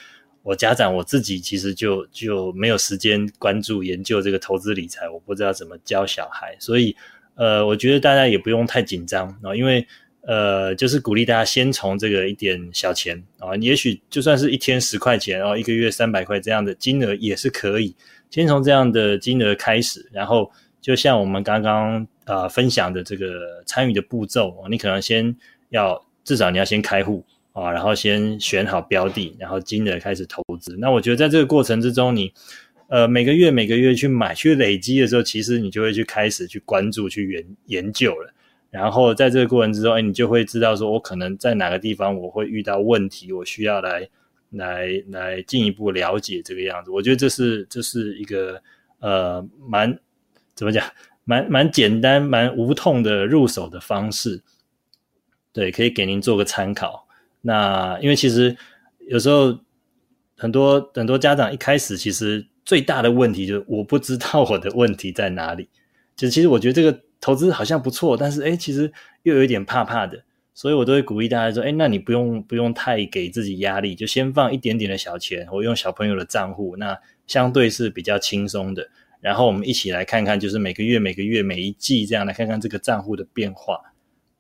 [0.43, 6.95] 我家长我自己其实就就没有时间关注研究这个投资理财，我不知道怎么教小孩。”所以，
[7.35, 9.87] 呃，我觉得大家也不用太紧张啊，因为
[10.21, 17.97] 呃，就是鼓励大家先从这个一点小钱啊，也许就算是一天十块钱，然后一个月三百块这样的金额也是可以，
[18.29, 22.07] 先从这样的金额开始，然后就像我们刚刚。
[22.31, 25.35] 啊，分享的这个参与的步骤，你可能先
[25.71, 30.77] 要至少你要先开户啊，然后先选好标的，然后金额开始投资。
[30.79, 32.33] 那我觉得在这个过程之中，你
[32.87, 38.33] 呃每个月每个月去买去累积的时候，其实你就会去开始去关注去研研究了。
[38.71, 44.09] 然后在这个过程之中，哎，你就会知道说我可能在哪个地方我会遇到问题，我需要来
[44.51, 46.93] 来来进一步了解这个样子。
[46.93, 48.63] 我觉得这是这是一个
[49.01, 49.99] 呃蛮
[50.55, 50.85] 怎么讲？
[51.25, 54.43] 蛮蛮简单、蛮无痛的入手的方式，
[55.53, 57.07] 对，可以给您做个参考。
[57.43, 58.57] 那因为其实
[59.09, 59.59] 有时候
[60.37, 65.69] 很多很多家长一开始其实最大的问题就是我不知道我的问题在哪里。
[66.17, 68.93] 就其实我觉得这个投资好像不错，但是哎，其实
[69.23, 78.89] 又有一点怕怕的，所以我都会鼓励大家说：哎，那你不用不用太给自己压力，就先放一点点的小钱，我用小朋友的账户，那相对是比较轻松的。
[79.21, 83.79] 然后我们一起来看看，就是每个月、每个月、每一季这样来看看这个账户的变化。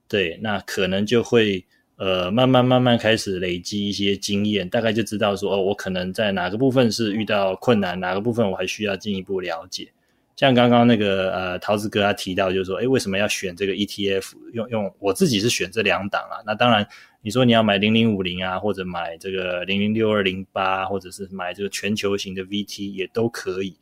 [0.08, 1.64] 对，那可能就会
[1.96, 9.88] 呃慢慢慢慢开始累积一些经验，大概就知道说哦，我可能在哪个部分是遇到困难，哪个部分我还需要进一步了解。
[10.36, 14.32] 像刚刚那个呃桃子哥他提到，就是说，哎，为什么要选这个 ETF？
[14.54, 16.40] 用用我自己是选这两档啊。
[16.46, 16.86] 那当然，
[17.20, 23.76] 你说你要买零零五零啊，或者买这个零零六二零八，或者是买这个全球型的 VT 也都可以。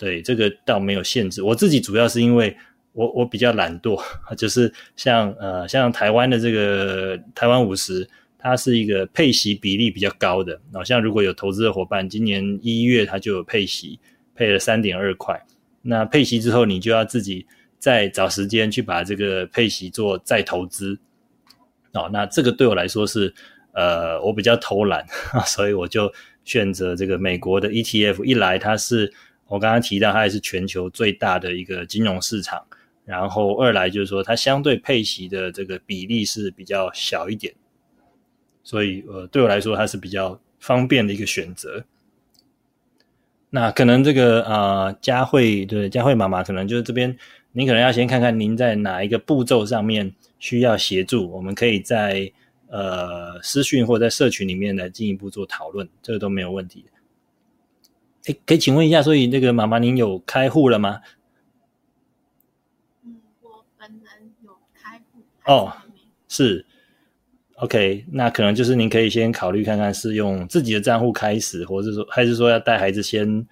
[0.00, 2.56] 对这个倒没有限制，我自己主要是因为
[2.92, 4.02] 我我比较懒惰，
[4.34, 13.98] 就是像呃像台湾的这个台湾五十，它是一个配息比例比较高的，好像如果有投资的伙伴，今年一月它就有配息，
[14.34, 15.38] 配了三点二块，
[15.82, 17.46] 那配息之后你就要自己
[17.78, 20.98] 再找时间去把这个配息做再投资，
[21.92, 23.34] 哦，那这个对我来说是
[23.74, 25.04] 呃我比较偷懒，
[25.44, 26.10] 所以我就
[26.46, 29.12] 选择这个美国的 ETF，一来它是。
[29.50, 32.64] 我刚刚提到，它也是全球最大的一个金融市场。
[33.04, 37.52] 然后二来就是说，它相对配息的这个比例是比较小一点，
[38.62, 41.84] 所以呃，对我来说它是比较方便的一个选择。
[43.48, 47.18] 那可能这个啊，佳慧对佳慧妈妈，可能就是这边，
[47.50, 52.30] 您可能要先看看您在哪一个步骤上面需要协助，我们可以在
[52.68, 56.84] 呃私讯或在社群里面来进一步做讨论，这个都没有问题。
[58.26, 61.00] 哎，可以请问一下，所以那个妈妈您有开户了吗？
[63.04, 65.72] 嗯，我本人有开户哦，
[66.28, 66.66] 是。
[67.56, 73.46] OK，那可能就是您可以先考虑看看，是用自己的账户开始，或者说还是说要带孩子先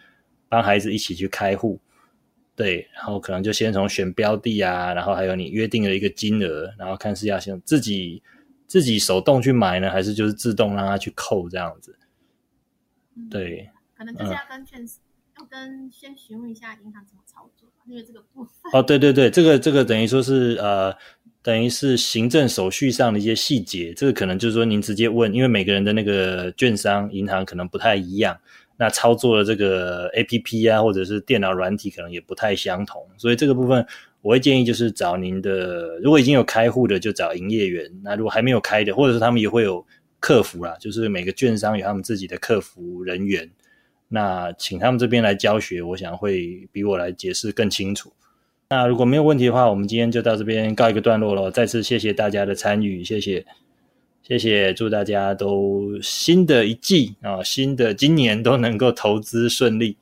[0.48, 1.78] 帮孩子一起去开户，
[2.56, 8.22] 对，然后可能就先从选标的啊，然后还有你约定的一个金额，然后看是要先自己
[8.66, 11.94] 自己手动去买呢，还是就是自动让他去扣这样子，
[13.28, 13.68] 对，
[13.99, 14.80] 可能就是要跟券
[15.38, 20.94] 要跟先询问一下银行怎么操作，因为这个部分哦，对对对，这个这个等于说是呃。
[21.40, 28.36] 等于是行政手续上的一些细节，这个可能就是说您直接问，因为每个人的那个券商银行可能不太一样，
[28.76, 33.86] 那操作的这个 A P P 啊，或者是电脑软体可能也不太相同，所以这个部分
[34.20, 39.82] 我会建议就是找您的，如果已经有开户的就找营业员，那如果还没有开的，或者是他们也会有
[40.20, 43.49] 客服啦，就是每个券商有他们自己的客服人员，
[44.09, 48.12] 那请他们这边来教学，我想会比我来解释更清楚。
[48.70, 51.50] 那如果没有问题的话，我们今天就到这边告一个段落了。
[51.50, 53.44] 再次谢谢大家的参与，谢谢，
[54.22, 59.96] 谢谢，祝大家都新的一季啊，新的今年都能够投资顺利。